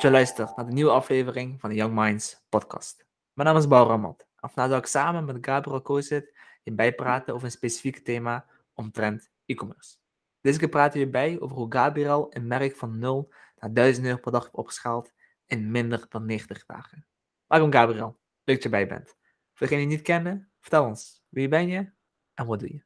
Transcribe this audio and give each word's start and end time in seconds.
dat 0.00 0.10
je 0.10 0.16
luistert 0.16 0.56
naar 0.56 0.66
de 0.66 0.72
nieuwe 0.72 0.90
aflevering 0.90 1.60
van 1.60 1.70
de 1.70 1.76
Young 1.76 1.94
Minds 1.94 2.42
podcast. 2.48 3.06
Mijn 3.32 3.48
naam 3.48 3.56
is 3.56 3.66
Bouw 3.66 3.86
Ramat. 3.86 4.26
En 4.40 4.50
zal 4.54 4.76
ik 4.76 4.86
samen 4.86 5.24
met 5.24 5.38
Gabriel 5.40 5.82
Kozit 5.82 6.36
je 6.62 6.72
bijpraten 6.72 7.34
over 7.34 7.46
een 7.46 7.52
specifiek 7.52 7.98
thema 7.98 8.46
omtrent 8.74 9.30
e-commerce. 9.46 9.96
Deze 10.40 10.58
keer 10.58 10.68
praten 10.68 11.00
we 11.00 11.08
bij 11.08 11.40
over 11.40 11.56
hoe 11.56 11.72
Gabriel 11.72 12.26
een 12.30 12.46
merk 12.46 12.76
van 12.76 12.98
0 12.98 13.32
naar 13.58 13.72
1000 13.72 14.06
euro 14.06 14.18
per 14.18 14.32
dag 14.32 14.42
heeft 14.42 14.54
opgeschaald 14.54 15.12
in 15.46 15.70
minder 15.70 16.06
dan 16.08 16.26
90 16.26 16.66
dagen. 16.66 17.06
Welkom 17.46 17.72
Gabriel, 17.72 18.18
leuk 18.44 18.54
dat 18.54 18.62
je 18.62 18.68
bij 18.68 18.86
bent. 18.86 19.08
Voor 19.52 19.66
degenen 19.66 19.78
die 19.78 19.88
je 19.88 19.96
niet 19.96 20.06
kennen, 20.06 20.50
vertel 20.60 20.84
ons, 20.84 21.22
wie 21.28 21.48
ben 21.48 21.68
je 21.68 21.90
en 22.34 22.46
wat 22.46 22.60
doe 22.60 22.72
je? 22.72 22.82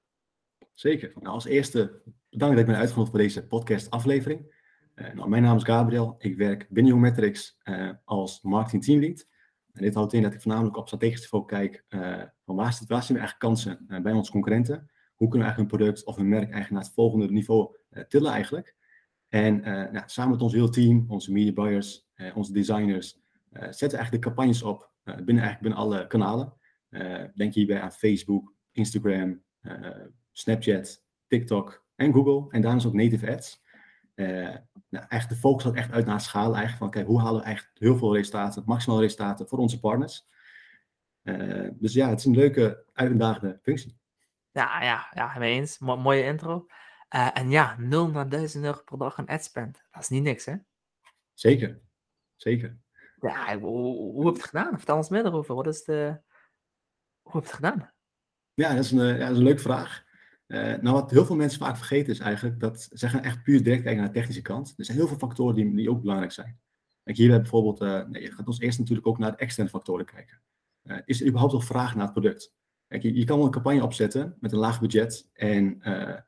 Zeker. 0.73 1.12
Nou, 1.15 1.27
als 1.27 1.45
eerste 1.45 2.02
bedankt 2.30 2.57
dat 2.57 2.65
ik 2.65 2.71
ben 2.71 2.80
uitgenodigd 2.80 3.10
voor 3.10 3.21
deze 3.24 3.46
podcast 3.46 3.91
aflevering. 3.91 4.62
Uh, 4.95 5.12
nou, 5.15 5.29
mijn 5.29 5.43
naam 5.43 5.57
is 5.57 5.62
Gabriel. 5.62 6.15
Ik 6.19 6.37
werk 6.37 6.66
binnen 6.71 6.93
Young 6.93 7.05
Metrics 7.05 7.59
uh, 7.65 7.91
als 8.05 8.43
marketing 8.43 8.85
teamlead. 8.85 9.27
En 9.73 9.83
dit 9.83 9.95
houdt 9.95 10.12
in 10.12 10.23
dat 10.23 10.33
ik 10.33 10.43
voornamelijk 10.43 10.77
op 10.77 10.87
strategisch 10.87 11.21
niveau 11.21 11.45
kijk 11.47 11.85
uh, 11.89 12.23
van 12.45 12.57
waar, 12.57 12.73
zit, 12.73 12.89
waar 12.89 13.02
zien 13.02 13.16
we 13.16 13.23
eigenlijk 13.23 13.38
kansen 13.38 14.02
bij 14.02 14.12
onze 14.12 14.30
concurrenten. 14.30 14.91
Hoe 15.15 15.29
kunnen 15.29 15.49
we 15.49 15.55
eigenlijk 15.55 15.73
een 15.73 15.79
product 15.79 16.05
of 16.05 16.16
een 16.16 16.29
merk 16.29 16.43
eigenlijk 16.43 16.71
naar 16.71 16.83
het 16.83 16.93
volgende 16.93 17.30
niveau 17.30 17.77
tillen 18.09 18.33
eigenlijk. 18.33 18.77
En 19.29 19.61
nou, 19.93 20.02
samen 20.07 20.30
met 20.30 20.43
ons 20.43 20.52
heel 20.52 20.69
team, 20.69 21.05
onze 21.09 21.33
media 21.33 21.52
buyers, 21.52 22.09
onze 22.35 22.52
designers, 22.52 23.21
zetten 23.51 23.88
we 23.88 23.97
eigenlijk 23.97 24.11
de 24.11 24.19
campagnes 24.19 24.63
op 24.63 24.91
binnen, 25.05 25.27
eigenlijk 25.27 25.61
binnen 25.61 25.79
alle 25.79 26.07
kanalen. 26.07 26.52
denk 27.35 27.55
hierbij 27.55 27.80
aan 27.80 27.93
Facebook, 27.93 28.52
Instagram, 28.73 29.43
Snapchat, 30.33 31.05
TikTok 31.27 31.85
en 31.95 32.13
Google. 32.13 32.51
En 32.51 32.61
daarnaast 32.61 32.87
ook 32.87 32.93
native 32.93 33.33
ads. 33.33 33.63
Uh, 34.15 34.57
nou, 34.88 35.07
eigenlijk 35.09 35.29
de 35.29 35.37
focus 35.48 35.65
gaat 35.65 35.74
echt 35.74 35.90
uit 35.90 36.07
naar 36.07 36.20
schalen. 36.20 36.57
Eigenlijk 36.57 36.79
van, 36.79 36.90
kijk, 36.90 37.07
hoe 37.07 37.20
halen 37.20 37.43
we 37.43 37.46
echt 37.46 37.70
heel 37.74 37.96
veel 37.96 38.15
resultaten, 38.15 38.62
maximale 38.66 39.01
resultaten 39.01 39.48
voor 39.48 39.59
onze 39.59 39.80
partners. 39.80 40.26
Uh, 41.23 41.68
dus 41.73 41.93
ja, 41.93 42.09
het 42.09 42.18
is 42.18 42.24
een 42.24 42.34
leuke, 42.34 42.84
uitdagende 42.93 43.59
functie. 43.62 43.98
Ja, 44.51 44.82
ja, 44.82 45.06
ja, 45.15 45.38
mee 45.38 45.54
eens. 45.54 45.79
Mo 45.79 45.96
mooie 45.96 46.24
intro. 46.24 46.66
Uh, 47.15 47.30
en 47.34 47.51
ja, 47.51 47.76
0 47.79 48.09
naar 48.09 48.29
1000 48.29 48.65
euro 48.65 48.82
per 48.84 48.98
dag 48.98 49.18
aan 49.18 49.26
adspend. 49.26 49.84
Dat 49.90 50.02
is 50.02 50.09
niet 50.09 50.23
niks, 50.23 50.45
hè? 50.45 50.56
Zeker, 51.32 51.80
zeker. 52.37 52.78
Ja, 53.21 53.59
hoe, 53.59 54.12
hoe 54.12 54.26
heb 54.26 54.34
je 54.34 54.40
het 54.40 54.51
gedaan? 54.51 54.76
Vertel 54.76 54.96
ons 54.96 55.09
meer 55.09 55.26
erover. 55.26 55.54
Wat 55.54 55.66
is 55.66 55.84
de... 55.84 56.21
Hoe 57.23 57.32
heb 57.32 57.43
je 57.43 57.49
het 57.49 57.56
gedaan? 57.56 57.93
Ja, 58.54 58.74
dat 58.74 58.84
is 58.84 58.90
een, 58.90 59.06
ja, 59.06 59.18
dat 59.18 59.30
is 59.30 59.37
een 59.37 59.43
leuke 59.43 59.60
vraag. 59.60 60.04
Uh, 60.46 60.60
nou, 60.60 60.95
wat 60.95 61.10
heel 61.10 61.24
veel 61.24 61.37
mensen 61.37 61.59
vaak 61.59 61.76
vergeten 61.76 62.12
is 62.12 62.18
eigenlijk 62.18 62.60
dat 62.60 62.88
ze 62.92 63.09
gaan 63.09 63.23
echt 63.23 63.42
puur 63.42 63.62
direct 63.62 63.82
kijken 63.82 64.03
naar 64.03 64.12
de 64.12 64.19
technische 64.19 64.42
kant. 64.42 64.75
Er 64.76 64.84
zijn 64.84 64.97
heel 64.97 65.09
veel 65.09 65.16
factoren 65.16 65.54
die, 65.54 65.75
die 65.75 65.91
ook 65.91 66.00
belangrijk 66.00 66.32
zijn. 66.32 66.60
Kijk, 67.03 67.16
hier 67.16 67.31
hebben 67.31 67.50
bijvoorbeeld, 67.50 67.82
uh, 67.82 68.09
nee, 68.09 68.22
je 68.22 68.32
gaat 68.32 68.47
ons 68.47 68.60
eerst 68.60 68.78
natuurlijk 68.78 69.06
ook 69.06 69.19
naar 69.19 69.31
de 69.31 69.37
externe 69.37 69.70
factoren 69.70 70.04
kijken. 70.04 70.41
Uh, 70.82 70.98
is 71.04 71.20
er 71.20 71.26
überhaupt 71.26 71.53
nog 71.53 71.65
vraag 71.65 71.94
naar 71.94 72.04
het 72.04 72.12
product? 72.12 72.53
Kijk, 72.88 73.03
je, 73.03 73.25
kan 73.25 73.37
wel 73.37 73.47
een 73.47 73.53
campagne 73.53 73.82
opzetten 73.82 74.37
met 74.41 74.53
een 74.53 74.59
laag 74.59 74.81
budget 74.81 75.31
en, 75.32 75.82
en 75.82 76.26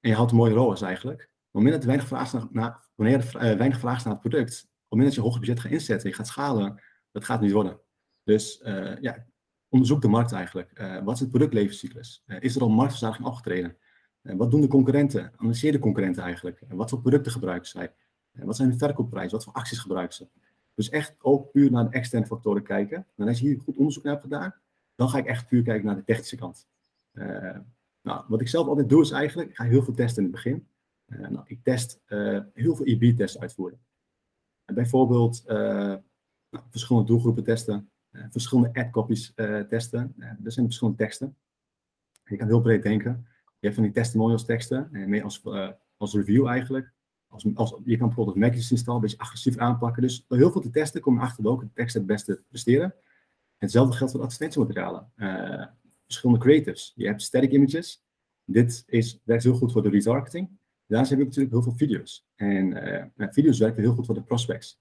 je 0.00 0.14
houdt 0.14 0.30
een 0.30 0.36
mooie 0.36 0.54
ROAS 0.54 0.82
eigenlijk. 0.82 1.30
Maar 1.50 1.62
op 1.62 1.70
het 1.70 1.80
er 1.80 1.86
weinig 1.86 2.06
vraag 2.06 2.50
naar, 2.50 2.88
wanneer 2.94 3.36
er 3.38 3.56
weinig 3.56 3.78
vraag 3.78 3.96
is 3.96 4.02
naar 4.04 4.12
het 4.12 4.22
product, 4.22 4.62
op 4.62 4.68
het 4.68 4.88
moment 4.88 5.06
dat 5.06 5.14
je 5.14 5.20
een 5.20 5.26
hoger 5.26 5.40
budget 5.40 5.60
gaat 5.60 5.72
inzetten, 5.72 6.08
je 6.08 6.14
gaat 6.14 6.26
schalen, 6.26 6.82
dat 7.10 7.24
gaat 7.24 7.40
niet 7.40 7.52
worden. 7.52 7.80
Dus 8.24 8.60
ja, 9.00 9.26
onderzoek 9.72 10.02
de 10.02 10.08
markt 10.08 10.32
eigenlijk. 10.32 10.70
Uh, 10.80 11.02
wat 11.02 11.14
is 11.14 11.20
het 11.20 11.30
productlevenscyclus? 11.30 12.22
Uh, 12.26 12.36
is 12.40 12.56
er 12.56 12.62
al 12.62 12.68
marktverzadiging 12.68 13.26
opgetreden? 13.26 13.76
Uh, 14.22 14.36
wat 14.36 14.50
doen 14.50 14.60
de 14.60 14.66
concurrenten? 14.66 15.32
Analyseer 15.36 15.72
de 15.72 15.78
concurrenten 15.78 16.22
eigenlijk. 16.22 16.62
wat 16.68 16.90
voor 16.90 17.00
producten 17.00 17.32
gebruiken 17.32 17.68
zij? 17.68 17.94
wat 18.32 18.56
zijn 18.56 18.70
de 18.70 18.76
verkoopprijzen? 18.76 19.32
Wat 19.32 19.44
voor 19.44 19.52
acties 19.52 19.78
gebruiken 19.78 20.14
ze? 20.14 20.28
Dus 20.74 20.88
echt 20.88 21.14
ook 21.18 21.50
puur 21.50 21.70
naar 21.70 21.84
de 21.84 21.90
externe 21.90 22.26
factoren 22.26 22.62
kijken. 22.62 23.06
En 23.16 23.28
als 23.28 23.40
je 23.40 23.46
hier 23.46 23.60
goed 23.60 23.76
onderzoek 23.76 24.02
naar 24.02 24.12
hebt 24.12 24.24
gedaan, 24.24 24.54
dan 24.94 25.08
ga 25.08 25.18
ik 25.18 25.26
echt 25.26 25.48
puur 25.48 25.62
kijken 25.62 25.86
naar 25.86 25.96
de 25.96 26.04
technische 26.04 26.36
kant. 26.36 26.68
nou, 28.02 28.24
wat 28.28 28.40
ik 28.40 28.48
zelf 28.48 28.66
altijd 28.66 28.88
doe 28.88 29.02
is 29.02 29.10
eigenlijk, 29.10 29.48
ik 29.48 29.56
ga 29.56 29.64
heel 29.64 29.82
veel 29.82 29.94
testen 29.94 30.24
in 30.24 30.32
het 30.32 30.32
begin. 30.32 30.66
nou, 31.06 31.40
ik 31.44 31.58
test 31.62 32.00
heel 32.54 32.76
veel 32.76 32.86
IB-tests 32.86 33.38
uitvoeren. 33.38 33.80
bijvoorbeeld 34.64 35.44
nou, 36.52 36.64
verschillende 36.70 37.08
doelgroepen 37.08 37.44
testen, 37.44 37.74
eh, 37.74 37.91
verschillende 38.12 38.80
ad-copies 38.80 39.32
eh, 39.34 39.60
testen. 39.60 40.14
Uh, 40.18 40.26
er 40.26 40.52
zijn 40.52 40.66
verschillende 40.66 40.98
teksten. 40.98 41.36
Je 42.24 42.36
kan 42.36 42.46
heel 42.46 42.60
breed 42.60 42.82
denken. 42.82 43.26
Je 43.44 43.68
hebt 43.68 43.74
van 43.74 43.82
die 43.82 43.92
testimonials 43.92 44.44
teksten, 44.44 44.88
mee 44.90 45.24
als, 45.24 45.42
als 45.96 46.14
review 46.14 46.46
eigenlijk. 46.46 46.92
Als, 47.28 47.46
als, 47.54 47.76
je 47.84 47.96
kan 47.96 48.06
bijvoorbeeld 48.06 48.36
Magic's 48.36 48.70
install, 48.70 48.94
een 48.94 49.00
beetje 49.00 49.18
agressief 49.18 49.56
aanpakken. 49.56 50.02
Dus 50.02 50.24
door 50.28 50.38
heel 50.38 50.50
veel 50.50 50.60
te 50.60 50.70
testen 50.70 51.00
kom 51.00 51.14
je 51.14 51.20
achter 51.20 51.42
welke 51.42 51.68
teksten 51.74 52.00
het 52.00 52.10
beste 52.10 52.42
presteren. 52.48 52.94
hetzelfde 53.58 53.96
geldt 53.96 54.12
voor 54.12 54.22
advertentiematerialen. 54.22 55.12
Uh, 55.16 55.66
verschillende 56.04 56.40
creatives. 56.40 56.92
Je 56.96 57.06
hebt 57.06 57.22
static 57.22 57.52
images. 57.52 58.04
Dit 58.44 58.82
is, 58.86 59.20
werkt 59.24 59.42
heel 59.42 59.54
goed 59.54 59.72
voor 59.72 59.82
de 59.82 59.88
retargeting. 59.88 60.50
Daarnaast 60.86 61.10
heb 61.10 61.18
je 61.18 61.24
natuurlijk 61.24 61.52
heel 61.52 61.62
veel 61.62 61.76
video's. 61.76 62.26
En 62.34 62.88
uh, 63.16 63.28
video's 63.30 63.58
werken 63.58 63.82
heel 63.82 63.94
goed 63.94 64.06
voor 64.06 64.14
de 64.14 64.22
prospects. 64.22 64.80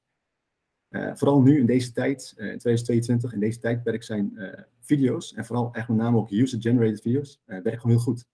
Uh, 0.91 1.11
vooral 1.15 1.41
nu 1.41 1.59
in 1.59 1.65
deze 1.65 1.91
tijd, 1.91 2.33
uh, 2.37 2.51
in 2.51 2.57
2022, 2.57 3.33
in 3.33 3.39
deze 3.39 3.59
tijdperk 3.59 4.03
zijn 4.03 4.31
uh, 4.35 4.53
video's, 4.79 5.33
en 5.33 5.45
vooral 5.45 5.73
echt 5.73 5.87
met 5.87 5.97
name 5.97 6.17
ook 6.17 6.31
user-generated 6.31 7.01
video's, 7.01 7.41
werken 7.45 7.79
gewoon 7.79 7.91
heel 7.91 8.05
goed. 8.05 8.25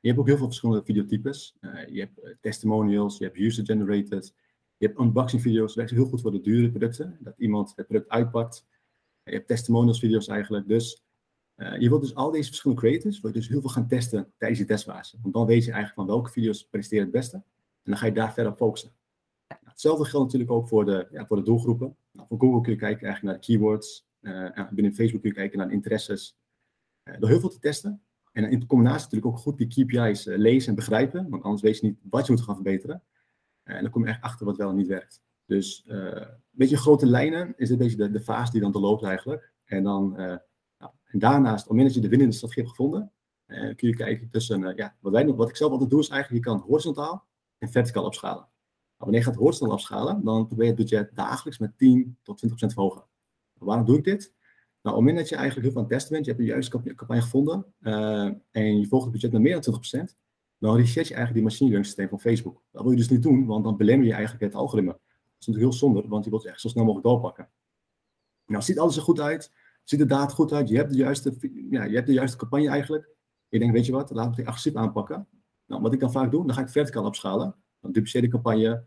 je 0.00 0.08
hebt 0.10 0.18
ook 0.18 0.26
heel 0.26 0.36
veel 0.36 0.46
verschillende 0.46 0.84
videotypes. 0.84 1.56
je 1.88 2.00
hebt 2.00 2.36
testimonials, 2.40 3.18
je 3.18 3.24
hebt 3.24 3.36
user-generated, 3.36 4.34
je 4.76 4.86
hebt 4.86 4.98
unboxing 4.98 5.42
video's, 5.42 5.74
werkt 5.74 5.90
heel 5.90 6.06
goed 6.06 6.20
voor 6.20 6.30
de 6.30 6.40
dure 6.40 6.70
producten, 6.70 7.18
dat 7.20 7.34
iemand 7.38 7.72
het 7.76 7.86
product 7.86 8.10
uitpakt. 8.10 8.66
Je 9.22 9.32
hebt 9.32 9.48
testimonials 9.48 9.98
video's 9.98 10.28
eigenlijk, 10.28 10.68
dus 10.68 11.04
je 11.56 11.88
wilt 11.88 12.00
dus 12.00 12.14
al 12.14 12.30
deze 12.30 12.48
verschillende 12.48 12.82
creators, 12.82 13.20
wil 13.20 13.30
je 13.30 13.36
dus 13.36 13.48
heel 13.48 13.60
veel 13.60 13.70
gaan 13.70 13.88
testen 13.88 14.32
tijdens 14.38 14.60
je 14.60 14.66
testfase. 14.66 15.18
Want 15.22 15.34
dan 15.34 15.46
weet 15.46 15.64
je 15.64 15.72
eigenlijk 15.72 15.94
van 15.94 16.06
welke 16.06 16.30
video's 16.30 16.64
presteren 16.64 17.04
het 17.04 17.12
beste, 17.12 17.36
en 17.36 17.44
dan 17.90 17.96
ga 17.96 18.06
je 18.06 18.12
daar 18.12 18.32
verder 18.32 18.52
op 18.52 18.58
focussen. 18.58 18.92
Hetzelfde 19.46 20.04
geldt 20.04 20.24
natuurlijk 20.24 20.50
ook 20.50 20.68
voor 20.68 20.84
de, 20.84 21.06
ja, 21.10 21.26
voor 21.26 21.36
de 21.36 21.42
doelgroepen. 21.42 21.96
Nou, 22.12 22.26
voor 22.28 22.38
Google 22.38 22.60
kun 22.60 22.72
je 22.72 22.78
kijken 22.78 23.06
eigenlijk 23.06 23.22
naar 23.22 23.40
de 23.40 23.46
keywords. 23.46 24.06
Uh, 24.20 24.70
binnen 24.70 24.94
Facebook 24.94 25.20
kun 25.20 25.30
je 25.30 25.36
kijken 25.36 25.58
naar 25.58 25.72
interesses. 25.72 26.38
Uh, 27.04 27.18
door 27.18 27.28
heel 27.28 27.40
veel 27.40 27.48
te 27.48 27.58
testen. 27.58 28.02
En 28.32 28.50
in 28.50 28.66
combinatie 28.66 29.02
natuurlijk 29.02 29.32
ook 29.32 29.38
goed 29.38 29.58
die 29.58 29.66
KPI's 29.66 30.26
uh, 30.26 30.36
lezen 30.36 30.68
en 30.68 30.74
begrijpen. 30.74 31.28
Want 31.30 31.42
anders 31.42 31.62
weet 31.62 31.78
je 31.78 31.86
niet 31.86 31.98
wat 32.02 32.26
je 32.26 32.32
moet 32.32 32.42
gaan 32.42 32.54
verbeteren. 32.54 33.02
en 33.62 33.82
dan 33.82 33.90
kom 33.90 34.02
je 34.02 34.08
echt 34.08 34.22
achter 34.22 34.46
wat 34.46 34.56
wel 34.56 34.70
en 34.70 34.76
niet 34.76 34.86
werkt. 34.86 35.22
Dus 35.46 35.84
een 35.86 36.26
beetje 36.50 36.76
grote 36.76 37.06
lijnen 37.06 37.54
is 37.56 37.70
een 37.70 37.78
beetje 37.78 38.10
de, 38.10 38.20
fase 38.20 38.52
die 38.52 38.60
dan 38.60 38.72
doorloopt 38.72 39.02
eigenlijk. 39.02 39.52
En, 39.64 39.82
dan, 39.82 40.12
nou, 40.78 40.92
en 41.04 41.18
daarnaast, 41.18 41.68
op 41.68 41.76
het 41.76 41.94
je 41.94 42.00
de 42.00 42.08
winnende 42.08 42.34
strategie 42.34 42.62
hebt 42.62 42.76
gevonden, 42.76 43.12
kun 43.46 43.88
je 43.88 43.96
kijken 43.96 44.28
tussen, 44.30 44.76
ja, 44.76 44.96
wat, 45.00 45.12
wij, 45.12 45.26
wat 45.26 45.48
ik 45.48 45.56
zelf 45.56 45.72
altijd 45.72 45.90
doe 45.90 46.00
is 46.00 46.08
eigenlijk, 46.08 46.44
je 46.44 46.50
kan 46.50 46.60
horizontaal 46.60 47.26
en 47.58 47.68
verticaal 47.68 48.04
opschalen 48.04 48.48
wanneer 49.04 49.20
je 49.20 49.26
gaat 49.26 49.36
hoortsnel 49.36 49.72
afschalen, 49.72 50.24
dan 50.24 50.46
probeer 50.46 50.64
je 50.64 50.70
het 50.70 50.80
budget 50.80 51.10
dagelijks 51.14 51.58
met 51.58 51.78
10 51.78 52.18
tot 52.22 52.46
20% 52.46 52.50
verhogen. 52.54 53.04
Waarom 53.58 53.84
doe 53.84 53.96
ik 53.96 54.04
dit? 54.04 54.32
Nou, 54.82 54.96
op 54.96 55.04
het 55.04 55.16
dat 55.16 55.28
je 55.28 55.36
eigenlijk 55.36 55.66
heel 55.66 55.72
veel 55.74 55.82
aan 55.82 55.88
het 55.88 55.98
testen 55.98 56.12
bent, 56.12 56.24
je 56.24 56.30
hebt 56.30 56.42
de 56.42 56.50
juiste 56.50 56.94
campagne 56.94 57.22
gevonden 57.22 57.66
uh, 57.80 58.30
en 58.50 58.80
je 58.80 58.86
volgt 58.86 59.04
het 59.04 59.12
budget 59.12 59.32
met 59.32 59.42
meer 59.42 59.60
dan 59.60 59.82
20%, 60.10 60.14
dan 60.58 60.76
reset 60.76 61.08
je 61.08 61.14
eigenlijk 61.14 61.34
die 61.34 61.42
machine 61.42 61.70
learning 61.70 61.86
systeem 61.86 62.08
van 62.08 62.20
Facebook. 62.20 62.62
Dat 62.70 62.82
wil 62.82 62.90
je 62.90 62.96
dus 62.96 63.08
niet 63.08 63.22
doen, 63.22 63.46
want 63.46 63.64
dan 63.64 63.76
belemmer 63.76 64.06
je 64.06 64.12
eigenlijk 64.12 64.44
het 64.44 64.54
algoritme. 64.54 64.92
Dat 64.92 65.00
is 65.38 65.46
natuurlijk 65.46 65.72
heel 65.72 65.88
zonde, 65.88 66.08
want 66.08 66.24
je 66.24 66.30
wilt 66.30 66.42
het 66.42 66.52
echt 66.52 66.60
zo 66.60 66.68
snel 66.68 66.84
mogelijk 66.84 67.08
doorpakken. 67.08 67.48
Nou, 68.46 68.62
ziet 68.62 68.78
alles 68.78 68.96
er 68.96 69.02
goed 69.02 69.20
uit, 69.20 69.52
ziet 69.84 69.98
de 69.98 70.06
data 70.06 70.34
goed 70.34 70.52
uit, 70.52 70.68
je 70.68 70.76
hebt 70.76 70.90
de 70.90 70.96
juiste, 70.96 71.34
ja, 71.70 71.84
je 71.84 71.94
hebt 71.94 72.06
de 72.06 72.12
juiste 72.12 72.36
campagne 72.36 72.68
eigenlijk. 72.68 73.08
Je 73.48 73.58
denkt, 73.58 73.74
weet 73.74 73.86
je 73.86 73.92
wat, 73.92 74.10
laten 74.10 74.30
we 74.30 74.36
het 74.36 74.46
agressief 74.46 74.74
aanpakken. 74.74 75.28
Nou, 75.66 75.82
wat 75.82 75.92
ik 75.92 76.00
dan 76.00 76.12
vaak 76.12 76.30
doe, 76.30 76.46
dan 76.46 76.54
ga 76.54 76.60
ik 76.60 76.68
verticaal 76.68 77.04
opschalen. 77.04 77.54
Dan 77.80 77.92
dupliceer 77.92 78.20
de 78.20 78.28
campagne, 78.28 78.84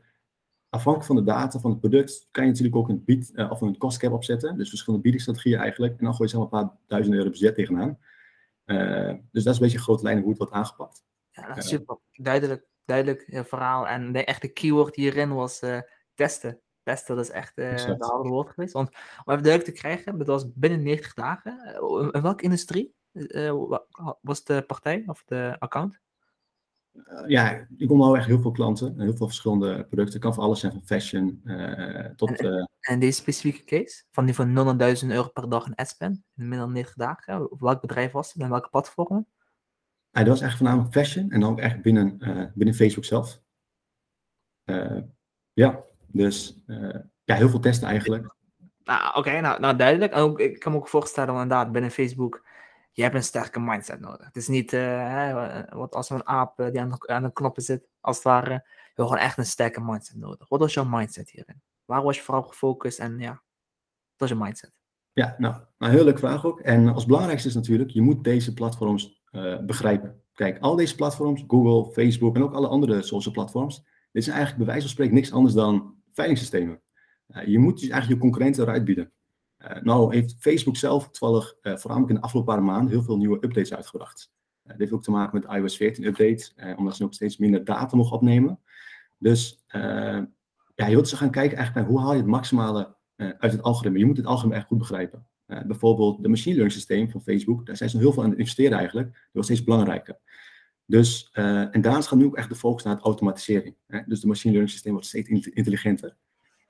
afhankelijk 0.69 1.14
van 1.14 1.16
de 1.16 1.31
data 1.31 1.60
van 1.60 1.72
het 1.72 1.80
product 1.80 2.28
kan 2.31 2.44
je 2.44 2.50
natuurlijk 2.50 2.75
ook 2.75 2.90
een 2.90 3.04
bied 3.04 3.31
uh, 3.34 3.52
of 3.52 3.62
een 3.62 3.78
cost 3.78 3.98
cap 3.98 4.12
opzetten. 4.12 4.58
Dus 4.58 4.69
verschillende 4.69 5.04
biedingsstrategieën 5.04 5.60
eigenlijk. 5.60 5.98
En 5.98 6.06
dan 6.06 6.14
gooi 6.14 6.30
je 6.30 6.36
maar 6.36 6.44
een 6.44 6.50
paar 6.50 6.78
duizend 6.88 7.16
euro 7.16 7.30
budget 7.30 7.56
tegenaan. 7.56 8.00
Uh, 8.66 9.14
dus 9.31 9.44
dat 9.44 9.54
is 9.54 9.60
een 9.60 9.64
beetje 9.64 9.78
een 9.78 9.84
grote 9.84 10.04
lijn 10.04 10.19
hoe 10.19 10.30
het 10.30 10.38
wordt 10.38 10.54
aangepakt. 10.54 11.04
Ja, 11.30 11.48
dat 11.48 11.58
is 11.58 11.68
super. 11.68 11.98
Duidelijk, 12.12 12.68
duidelijk 12.86 13.25
verhaal. 13.48 13.88
En 13.88 14.12
de 14.12 14.24
echte 14.24 14.48
keyword 14.48 14.96
hierin 14.96 15.34
was 15.34 15.60
testen. 16.14 16.62
Testen, 16.84 17.16
dat 17.16 17.25
is 17.25 17.31
echt 17.31 17.56
de 17.56 17.96
harde 17.98 18.30
woord 18.30 18.50
geweest. 18.50 18.74
Want 18.74 18.90
om 18.90 19.34
even 19.34 19.44
duidelijk 19.44 19.75
te 19.75 19.81
krijgen, 19.81 20.18
dat 20.18 20.28
was 20.28 20.54
binnen 20.54 20.84
90 20.84 21.14
dagen. 21.14 21.60
in 22.14 22.22
welke 22.22 22.44
industrie 22.44 22.96
was 24.22 24.44
de 24.44 24.64
partij 24.68 25.04
of 25.06 25.24
de 25.25 25.56
account? 25.60 26.00
Uh, 27.05 27.27
ja, 27.27 27.67
ik 27.77 27.88
kom 27.88 27.97
nou 27.97 28.17
echt 28.17 28.25
heel 28.25 28.41
veel 28.41 28.51
klanten, 28.51 28.99
heel 28.99 29.15
veel 29.15 29.25
verschillende 29.25 29.73
producten. 29.73 30.13
Het 30.13 30.23
kan 30.23 30.33
van 30.33 30.44
alles 30.44 30.59
zijn, 30.59 30.71
van 30.71 30.85
fashion 30.85 31.41
uh, 31.44 32.05
tot... 32.05 32.41
En, 32.41 32.53
uh, 32.53 32.65
en, 32.79 32.99
deze 32.99 33.19
specifieke 33.19 33.63
case, 33.63 34.03
van 34.11 34.25
die 34.25 34.35
van 34.35 34.77
0.000 35.03 35.07
euro 35.07 35.29
per 35.29 35.49
dag 35.49 35.65
in 35.65 35.75
adspend, 35.75 36.15
in 36.15 36.23
minder 36.47 36.59
dan 36.59 36.71
90 36.71 36.95
dagen, 36.95 37.49
welk 37.59 37.81
bedrijf 37.81 38.11
was 38.11 38.33
het 38.33 38.41
en 38.41 38.49
welke 38.49 38.69
platformen? 38.69 39.27
dat 40.11 40.27
was 40.27 40.41
echt 40.41 40.57
voornamelijk 40.57 40.94
fashion 40.94 41.31
en 41.31 41.39
dan 41.39 41.51
ook 41.51 41.59
echt 41.59 41.81
binnen, 41.81 42.17
binnen 42.55 42.75
Facebook 42.75 43.05
zelf. 43.05 43.41
ja, 45.53 45.83
Dus 46.07 46.63
ja, 47.23 47.35
heel 47.35 47.49
veel 47.49 47.59
testen 47.59 47.88
eigenlijk. 47.88 48.35
Nou, 48.83 49.17
oké, 49.17 49.41
nou, 49.41 49.59
nou 49.59 49.75
duidelijk. 49.75 50.15
Ook, 50.15 50.39
ik 50.39 50.59
kan 50.59 50.71
me 50.71 50.77
ook 50.77 50.88
voorstellen, 50.88 51.33
inderdaad, 51.33 51.71
binnen 51.71 51.91
Facebook, 51.91 52.45
je 52.97 53.03
hebt 53.03 53.15
een 53.15 53.23
sterke 53.23 53.59
mindset 53.59 53.99
nodig. 53.99 54.25
Het 54.25 54.35
is 54.35 54.47
niet 54.47 54.73
uh, 54.73 55.63
wat 55.69 55.95
als 55.95 56.09
een 56.09 56.27
aap 56.27 56.57
die 56.71 56.81
aan 57.05 57.23
de, 57.23 57.33
knoppen 57.33 57.63
zit, 57.63 57.88
als 57.99 58.15
het 58.15 58.25
ware. 58.25 58.49
Je 58.49 58.61
hebt 58.94 59.09
gewoon 59.09 59.17
echt 59.17 59.38
een 59.38 59.45
sterke 59.45 59.81
mindset 59.81 60.15
nodig. 60.15 60.49
Wat 60.49 60.59
was 60.59 60.73
jouw 60.73 60.85
mindset 60.85 61.29
hierin? 61.29 61.61
Waar 61.85 62.03
was 62.03 62.17
je 62.17 62.23
vooral 62.23 62.44
gefocust 62.44 62.99
en 62.99 63.19
ja, 63.19 63.29
wat 63.29 63.39
was 64.17 64.29
je 64.29 64.35
mindset? 64.35 64.71
Ja, 65.11 65.35
nou, 65.38 65.55
een 65.77 65.89
heel 65.89 66.03
leuke 66.03 66.19
vraag 66.19 66.45
ook. 66.45 66.59
En 66.59 66.88
als 66.88 67.05
belangrijkste 67.05 67.47
is 67.47 67.55
natuurlijk, 67.55 67.89
je 67.89 68.01
moet 68.01 68.23
deze 68.23 68.53
platforms 68.53 69.23
begrijpen. 69.65 70.21
Kijk, 70.33 70.59
al 70.59 70.75
deze 70.75 70.95
platforms, 70.95 71.44
Google, 71.47 71.91
Facebook 71.91 72.35
en 72.35 72.44
ook 72.44 72.53
alle 72.53 72.67
andere 72.67 73.01
social 73.01 73.33
platforms, 73.33 73.85
dit 74.11 74.23
zijn 74.23 74.35
eigenlijk 74.35 74.65
bij 74.65 74.73
wijze 74.73 74.81
van 74.81 74.89
spreken 74.89 75.15
niks 75.15 75.31
anders 75.31 75.53
dan 75.53 75.95
veilingssystemen. 76.11 76.81
Uh, 77.27 77.47
je 77.47 77.59
moet 77.59 77.79
dus 77.79 77.89
eigenlijk 77.89 78.21
je 78.21 78.27
concurrenten 78.27 78.63
eruit 78.63 78.85
bieden. 78.85 79.11
Uh, 79.62 79.81
nou 79.81 80.15
heeft 80.15 80.36
Facebook 80.39 80.77
zelf 80.77 81.09
toevallig, 81.09 81.56
voornamelijk 81.62 82.09
in 82.09 82.15
de 82.15 82.21
afgelopen 82.21 82.54
paar 82.54 82.63
maanden, 82.63 82.89
heel 82.89 83.04
veel 83.04 83.18
nieuwe 83.18 83.36
updates 83.36 83.74
uitgebracht. 83.74 84.31
dit 84.63 84.77
heeft 84.77 84.92
ook 84.92 85.04
te 85.04 85.12
maken 85.12 85.39
met 85.39 85.50
de 85.50 85.57
iOS 85.57 85.77
14 85.77 86.06
update, 86.06 86.75
omdat 86.77 86.95
ze 86.95 87.04
ook 87.04 87.13
steeds 87.13 87.38
minder 87.38 87.63
data 87.63 87.95
nog 87.95 88.12
opnemen. 88.12 88.59
Dus 89.18 89.63
ja, 90.75 90.88
je 90.88 90.95
wilt 90.95 91.07
ze 91.07 91.18
gaan 91.18 91.31
kijken 91.31 91.57
eigenlijk 91.57 91.88
naar 91.88 91.95
hoe 91.95 92.06
haal 92.06 92.13
je 92.13 92.21
het 92.21 92.30
maximale 92.30 92.95
uit 93.15 93.51
het 93.51 93.62
algoritme. 93.62 94.00
Je 94.00 94.06
moet 94.06 94.18
het 94.18 94.25
algoritme 94.25 94.56
echt 94.56 94.68
goed 94.68 94.77
begrijpen. 94.77 95.27
bijvoorbeeld 95.45 96.24
de 96.24 96.30
machine 96.30 96.56
learning 96.56 96.77
systeem 96.77 97.09
van 97.12 97.21
Facebook, 97.21 97.65
daar 97.65 97.77
zijn 97.77 97.89
ze 97.89 97.95
nog 97.95 98.06
heel 98.06 98.13
veel 98.13 98.24
aan 98.24 98.30
het 98.30 98.39
investeren 98.39 98.77
eigenlijk. 98.77 99.07
Dat 99.12 99.30
wordt 99.31 99.48
steeds 99.48 99.63
belangrijker. 99.63 100.19
Dus, 100.88 101.30
uh, 101.33 101.75
en 101.75 101.81
daarnaast 101.81 102.07
gaat 102.07 102.19
nu 102.19 102.25
ook 102.25 102.38
echt 102.38 102.50
de 102.50 102.56
focus 102.56 102.83
naar 102.83 102.95
het 102.95 103.04
automatisering. 103.04 103.75
Hè? 103.88 104.00
Dus 104.06 104.19
de 104.19 104.27
machine 104.27 104.51
learning 104.51 104.74
systeem 104.74 104.92
wordt 104.92 105.07
steeds 105.07 105.30
intelligenter. 105.30 106.15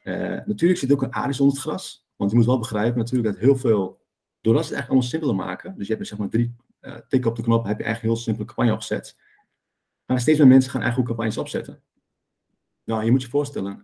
Uh, 0.04 0.14
natuurlijk 0.46 0.80
zit 0.80 0.92
ook 0.92 1.02
een 1.02 1.14
aardig 1.14 1.40
onder 1.40 1.56
het 1.56 1.64
gras. 1.64 2.07
Want 2.18 2.32
je 2.32 2.38
moet 2.38 2.46
wel 2.46 2.60
begrijpen 2.60 2.98
natuurlijk 2.98 3.34
dat 3.34 3.44
heel 3.44 3.56
veel, 3.56 4.06
doordat 4.42 4.66
ze 4.66 4.74
het 4.74 4.78
eigenlijk 4.78 4.90
allemaal 4.90 5.10
simpeler 5.10 5.36
maken, 5.36 5.78
dus 5.78 5.88
je 5.88 5.94
hebt 5.94 6.08
zeg 6.08 6.18
maar 6.18 6.30
drie 6.30 6.56
uh, 6.82 6.96
tikken 6.96 7.30
op 7.30 7.36
de 7.36 7.44
knop, 7.44 7.66
heb 7.66 7.78
je 7.78 7.84
eigenlijk 7.84 8.04
een 8.04 8.10
heel 8.10 8.20
simpele 8.26 8.46
campagne 8.46 8.74
opgezet. 8.74 9.20
Maar 10.06 10.20
steeds 10.20 10.40
meer 10.40 10.48
mensen 10.48 10.72
gaan 10.72 10.82
eigenlijk 10.82 11.12
ook 11.12 11.18
campagnes 11.18 11.44
opzetten. 11.44 11.84
Nou, 12.84 13.04
je 13.04 13.12
moet 13.12 13.22
je 13.22 13.30
voorstellen, 13.30 13.84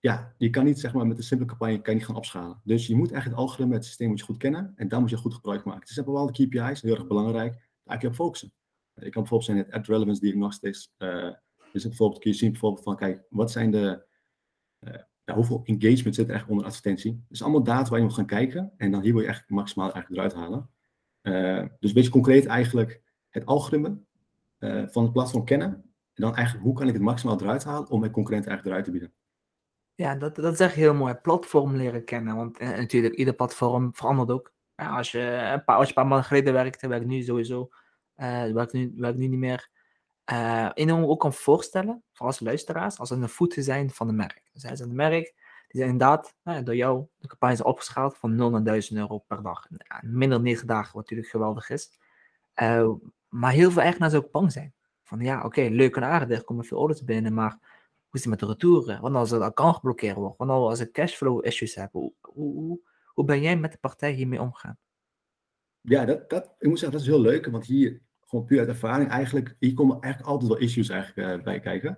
ja, 0.00 0.34
je 0.38 0.50
kan 0.50 0.64
niet 0.64 0.80
zeg 0.80 0.92
maar 0.92 1.06
met 1.06 1.16
een 1.16 1.22
simpele 1.22 1.50
campagne 1.50 1.80
kan 1.80 1.92
je 1.92 1.98
niet 1.98 2.08
gaan 2.08 2.16
opschalen. 2.16 2.60
Dus 2.64 2.86
je 2.86 2.96
moet 2.96 3.12
echt 3.12 3.24
het 3.24 3.34
algoritme, 3.34 3.74
het 3.74 3.84
systeem 3.84 4.08
moet 4.08 4.18
je 4.18 4.24
goed 4.24 4.36
kennen 4.36 4.72
en 4.76 4.88
daar 4.88 5.00
moet 5.00 5.10
je 5.10 5.16
goed 5.16 5.34
gebruik 5.34 5.64
maken. 5.64 5.80
Het 5.80 5.88
zijn 5.88 6.06
bepaalde 6.06 6.32
KPI's, 6.32 6.82
heel 6.82 6.94
erg 6.94 7.06
belangrijk, 7.06 7.52
daar 7.52 7.94
heb 7.94 8.00
je 8.00 8.08
op 8.08 8.14
focussen. 8.14 8.52
Ik 8.94 9.12
kan 9.12 9.22
bijvoorbeeld 9.22 9.44
zijn 9.44 9.58
het 9.58 9.70
ad 9.70 9.86
relevance 9.86 10.20
diagnostics. 10.20 10.94
Uh, 10.98 11.32
dus 11.72 11.82
bijvoorbeeld 11.82 12.20
kun 12.20 12.30
je 12.30 12.36
zien 12.36 12.50
bijvoorbeeld 12.50 12.84
van, 12.84 12.96
kijk, 12.96 13.24
wat 13.30 13.50
zijn 13.50 13.70
de, 13.70 14.06
hoeveel 15.34 15.62
engagement 15.64 16.14
zit 16.14 16.28
er 16.28 16.34
echt 16.34 16.48
onder 16.48 16.64
advertentie? 16.64 17.24
Dus 17.28 17.42
allemaal 17.42 17.62
data 17.62 17.90
waar 17.90 17.98
je 17.98 18.04
moet 18.04 18.14
gaan 18.14 18.26
kijken 18.26 18.72
en 18.76 18.90
dan 18.90 19.02
hier 19.02 19.12
wil 19.12 19.22
je 19.22 19.28
echt 19.28 19.48
maximaal 19.48 19.92
eigenlijk 19.92 20.14
eruit 20.22 20.34
halen. 20.34 20.70
Uh, 21.22 21.68
dus 21.80 21.88
een 21.90 21.94
beetje 21.94 22.10
concreet 22.10 22.46
eigenlijk 22.46 23.00
het 23.28 23.46
algoritme 23.46 23.98
van 24.88 25.02
het 25.02 25.12
platform 25.12 25.44
kennen 25.44 25.68
en 25.68 26.22
dan 26.22 26.34
eigenlijk 26.34 26.64
hoe 26.66 26.74
kan 26.74 26.86
ik 26.86 26.92
het 26.92 27.02
maximaal 27.02 27.40
eruit 27.40 27.64
halen 27.64 27.90
om 27.90 28.00
mijn 28.00 28.12
concurrenten 28.12 28.50
eigenlijk 28.50 28.78
eruit 28.78 28.84
te 28.84 28.90
bieden. 28.90 29.12
Ja, 29.94 30.14
dat, 30.14 30.36
dat 30.36 30.52
is 30.52 30.60
echt 30.60 30.74
heel 30.74 30.94
mooi. 30.94 31.14
Platform 31.14 31.76
leren 31.76 32.04
kennen. 32.04 32.36
Want 32.36 32.58
natuurlijk, 32.58 33.14
ieder 33.14 33.34
platform 33.34 33.94
verandert 33.94 34.30
ook. 34.30 34.52
Ja, 34.76 34.96
als, 34.96 35.12
je, 35.12 35.50
een 35.52 35.64
paar, 35.64 35.76
als 35.76 35.84
je 35.84 35.88
een 35.88 35.94
paar 35.94 36.06
maanden 36.06 36.26
geleden 36.26 36.52
werkte, 36.52 36.88
werkt 36.88 37.06
nu 37.06 37.22
sowieso 37.22 37.68
uh, 38.16 38.48
ik 38.48 38.72
nu, 38.72 38.94
ik 39.00 39.16
nu 39.16 39.26
niet 39.26 39.38
meer 39.38 39.70
uh, 40.32 40.70
in 40.74 40.92
ook 40.92 41.20
kan 41.20 41.32
voorstellen, 41.32 42.02
vooral 42.12 42.28
als 42.28 42.40
luisteraars, 42.40 42.98
als 42.98 43.10
een 43.10 43.20
de 43.20 43.28
voeten 43.28 43.62
zijn 43.62 43.90
van 43.90 44.06
de 44.06 44.12
merk. 44.12 44.42
Dus 44.52 44.62
zij 44.62 44.76
zijn 44.76 44.88
de 44.88 44.94
merk, 44.94 45.34
die 45.68 45.80
zijn 45.80 45.90
inderdaad 45.90 46.36
uh, 46.44 46.58
door 46.64 46.76
jou 46.76 47.06
de 47.16 47.28
campagne 47.28 47.64
opgeschaald 47.64 48.16
van 48.16 48.34
0 48.34 48.50
naar 48.50 48.64
1000 48.64 48.98
euro 48.98 49.18
per 49.18 49.42
dag. 49.42 49.66
Ja, 49.68 50.00
minder 50.02 50.28
dan 50.28 50.42
9 50.42 50.66
dagen, 50.66 50.86
wat 50.86 51.02
natuurlijk 51.02 51.28
geweldig 51.28 51.70
is. 51.70 51.98
Uh, 52.62 52.90
maar 53.28 53.52
heel 53.52 53.70
veel 53.70 53.82
eigenaars 53.82 54.14
ook 54.14 54.30
bang 54.30 54.52
zijn. 54.52 54.74
Van 55.02 55.20
ja, 55.20 55.44
oké, 55.44 55.60
leuk 55.60 55.96
en 55.96 56.04
aardig, 56.04 56.38
er 56.38 56.44
komen 56.44 56.64
veel 56.64 56.78
orders 56.78 57.04
binnen, 57.04 57.34
maar 57.34 57.50
hoe 57.50 58.10
is 58.12 58.20
het 58.20 58.30
met 58.30 58.38
de 58.38 58.46
retouren? 58.46 59.00
Wat 59.00 59.14
als 59.14 59.30
het 59.30 59.42
account 59.42 59.74
geblokkeerd 59.74 60.16
wordt? 60.16 60.38
Wat 60.38 60.48
als 60.48 60.80
ik 60.80 60.92
cashflow 60.92 61.46
issues 61.46 61.74
heb? 61.74 61.92
Hoe, 61.92 62.12
hoe, 62.20 62.80
hoe 63.06 63.24
ben 63.24 63.40
jij 63.40 63.56
met 63.56 63.72
de 63.72 63.78
partij 63.78 64.12
hiermee 64.12 64.40
omgaan? 64.40 64.78
Ja, 65.80 66.04
dat, 66.04 66.30
dat, 66.30 66.54
ik 66.58 66.68
moet 66.68 66.78
zeggen, 66.78 66.98
dat 66.98 67.06
is 67.06 67.12
heel 67.14 67.20
leuk, 67.20 67.46
want 67.46 67.66
hier 67.66 68.02
gewoon 68.26 68.44
puur 68.44 68.58
uit 68.58 68.68
ervaring, 68.68 69.10
eigenlijk, 69.10 69.56
hier 69.58 69.74
komen 69.74 70.00
eigenlijk 70.00 70.32
altijd 70.32 70.50
wel 70.50 70.60
issues 70.60 70.88
eigenlijk, 70.88 71.38
uh, 71.38 71.44
bij 71.44 71.60
kijken. 71.60 71.96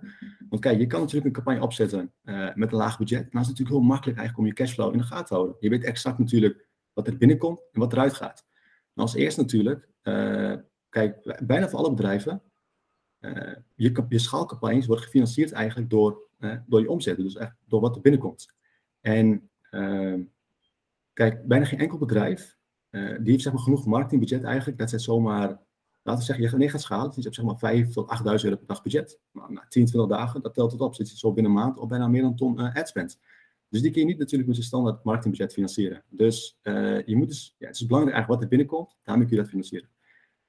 Want 0.49 0.61
kijk, 0.61 0.79
je 0.79 0.87
kan 0.87 0.99
natuurlijk 0.99 1.25
een 1.25 1.43
campagne 1.43 1.61
opzetten 1.61 2.13
uh, 2.23 2.55
met 2.55 2.71
een 2.71 2.77
laag 2.77 2.97
budget. 2.97 3.19
Maar 3.19 3.41
het 3.41 3.41
is 3.41 3.47
natuurlijk 3.47 3.77
heel 3.77 3.87
makkelijk 3.87 4.17
eigenlijk 4.17 4.37
om 4.37 4.45
je 4.55 4.63
cashflow 4.63 4.91
in 4.91 4.97
de 4.97 5.03
gaten 5.03 5.25
te 5.25 5.33
houden. 5.33 5.55
Je 5.59 5.69
weet 5.69 5.83
exact 5.83 6.19
natuurlijk 6.19 6.67
wat 6.93 7.07
er 7.07 7.17
binnenkomt 7.17 7.61
en 7.71 7.79
wat 7.79 7.93
eruit 7.93 8.13
gaat. 8.13 8.45
Als 8.95 9.13
eerst 9.13 9.37
natuurlijk, 9.37 9.89
uh, 10.03 10.55
kijk, 10.89 11.37
bijna 11.45 11.69
voor 11.69 11.79
alle 11.79 11.89
bedrijven, 11.89 12.41
je, 13.75 14.05
je 14.09 14.19
schaalcampagnes 14.19 14.85
worden 14.85 15.05
gefinancierd 15.05 15.51
eigenlijk 15.51 15.89
door, 15.89 16.19
door 16.65 16.81
je 16.81 16.89
omzet. 16.89 17.17
Dus 17.17 17.35
echt 17.35 17.55
door 17.67 17.81
wat 17.81 17.95
er 17.95 18.01
binnenkomt. 18.01 18.53
En 19.01 19.49
kijk, 21.13 21.47
bijna 21.47 21.65
geen 21.65 21.79
enkel 21.79 21.97
bedrijf, 21.97 22.57
die 22.89 23.31
heeft 23.31 23.41
zeg 23.41 23.53
maar 23.53 23.61
genoeg 23.61 23.85
marketingbudget 23.85 24.43
eigenlijk, 24.43 24.77
dat 24.77 24.89
zij 24.89 24.99
zomaar 24.99 25.59
laten 26.03 26.19
we 26.21 26.33
zeggen, 26.33 26.59
je 26.59 26.69
gaat, 26.69 26.81
schalen. 26.81 27.05
Dus 27.05 27.15
je 27.15 27.21
hebt 27.21 27.35
zeg 27.35 27.45
maar 27.45 27.57
5 27.57 27.89
tot 27.89 28.17
8.000 28.17 28.23
euro 28.23 28.55
per 28.55 28.67
dag 28.67 28.83
budget. 28.83 29.19
Nou, 29.31 29.53
na 29.53 29.65
10, 29.69 29.85
20 29.85 30.17
dagen, 30.17 30.41
dat 30.41 30.53
telt 30.53 30.71
het 30.71 30.81
op. 30.81 30.95
Zit 30.95 31.09
je 31.09 31.17
zo 31.17 31.33
binnen 31.33 31.51
een 31.51 31.57
maand 31.57 31.77
op 31.77 31.89
bijna 31.89 32.07
meer 32.07 32.21
dan 32.21 32.35
ton 32.35 32.59
uh, 32.59 32.75
spend. 32.83 33.19
Dus 33.69 33.81
die 33.81 33.91
kun 33.91 34.01
je 34.01 34.07
niet 34.07 34.17
natuurlijk 34.17 34.49
met 34.49 34.57
je 34.57 34.63
standaard 34.63 35.03
marketingbudget 35.03 35.53
financieren. 35.53 36.03
Dus 36.09 36.59
uh, 36.63 37.05
je 37.05 37.15
moet 37.15 37.27
dus, 37.27 37.55
ja, 37.57 37.67
het 37.67 37.75
is 37.75 37.85
belangrijk 37.85 38.15
eigenlijk 38.15 38.27
wat 38.27 38.41
er 38.41 38.57
binnenkomt, 38.57 38.97
daarmee 39.03 39.25
kun 39.27 39.35
je 39.35 39.41
dat 39.41 39.51
financieren. 39.51 39.89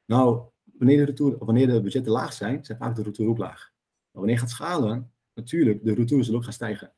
Nou, 0.04 0.42
wanneer 0.78 0.96
de, 0.96 1.04
retour, 1.04 1.36
wanneer 1.38 1.66
de 1.66 1.80
budgetten 1.80 2.12
laag 2.12 2.32
zijn, 2.32 2.64
zijn 2.64 2.78
vaak 2.78 2.96
de 2.96 3.02
retour 3.02 3.30
ook 3.30 3.38
laag. 3.38 3.72
Maar 4.10 4.22
wanneer 4.22 4.34
je 4.34 4.40
gaat 4.40 4.50
schalen, 4.50 5.12
natuurlijk, 5.34 5.84
de 5.84 5.94
retour 5.94 6.24
zullen 6.24 6.38
ook 6.38 6.44
gaan 6.44 6.52
stijgen. 6.52 6.92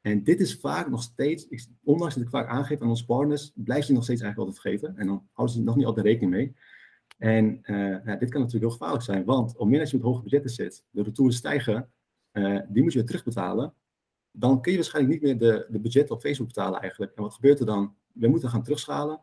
En 0.00 0.24
dit 0.24 0.40
is 0.40 0.54
vaak 0.54 0.88
nog 0.88 1.02
steeds, 1.02 1.48
ondanks 1.84 2.14
dat 2.14 2.22
ik 2.22 2.30
vaak 2.30 2.48
aangeef 2.48 2.80
aan 2.80 2.88
onze 2.88 3.04
partners, 3.04 3.52
blijf 3.54 3.86
je 3.86 3.92
nog 3.92 4.04
steeds 4.04 4.20
eigenlijk 4.20 4.50
altijd 4.50 4.60
vergeten. 4.60 5.00
En 5.00 5.06
dan 5.06 5.28
houden 5.32 5.56
ze 5.56 5.62
nog 5.62 5.76
niet 5.76 5.86
altijd 5.86 6.06
rekening 6.06 6.32
mee. 6.32 6.56
En 7.16 7.58
uh, 7.62 8.04
ja, 8.04 8.16
dit 8.16 8.30
kan 8.30 8.40
natuurlijk 8.40 8.52
heel 8.52 8.70
gevaarlijk 8.70 9.04
zijn, 9.04 9.24
want 9.24 9.56
op 9.56 9.72
dat 9.72 9.90
je 9.90 9.96
met 9.96 10.06
hoge 10.06 10.22
budgetten 10.22 10.50
zit, 10.50 10.84
de 10.90 11.02
retours 11.02 11.36
stijgen, 11.36 11.90
uh, 12.32 12.60
die 12.68 12.82
moet 12.82 12.92
je 12.92 12.98
weer 12.98 13.08
terugbetalen. 13.08 13.74
Dan 14.30 14.60
kun 14.62 14.72
je 14.72 14.78
waarschijnlijk 14.78 15.14
niet 15.14 15.22
meer 15.22 15.38
de, 15.38 15.66
de 15.70 15.80
budget 15.80 16.10
op 16.10 16.20
Facebook 16.20 16.46
betalen 16.46 16.80
eigenlijk. 16.80 17.12
En 17.14 17.22
wat 17.22 17.34
gebeurt 17.34 17.60
er 17.60 17.66
dan? 17.66 17.94
We 18.12 18.28
moeten 18.28 18.48
gaan 18.48 18.62
terugschalen. 18.62 19.20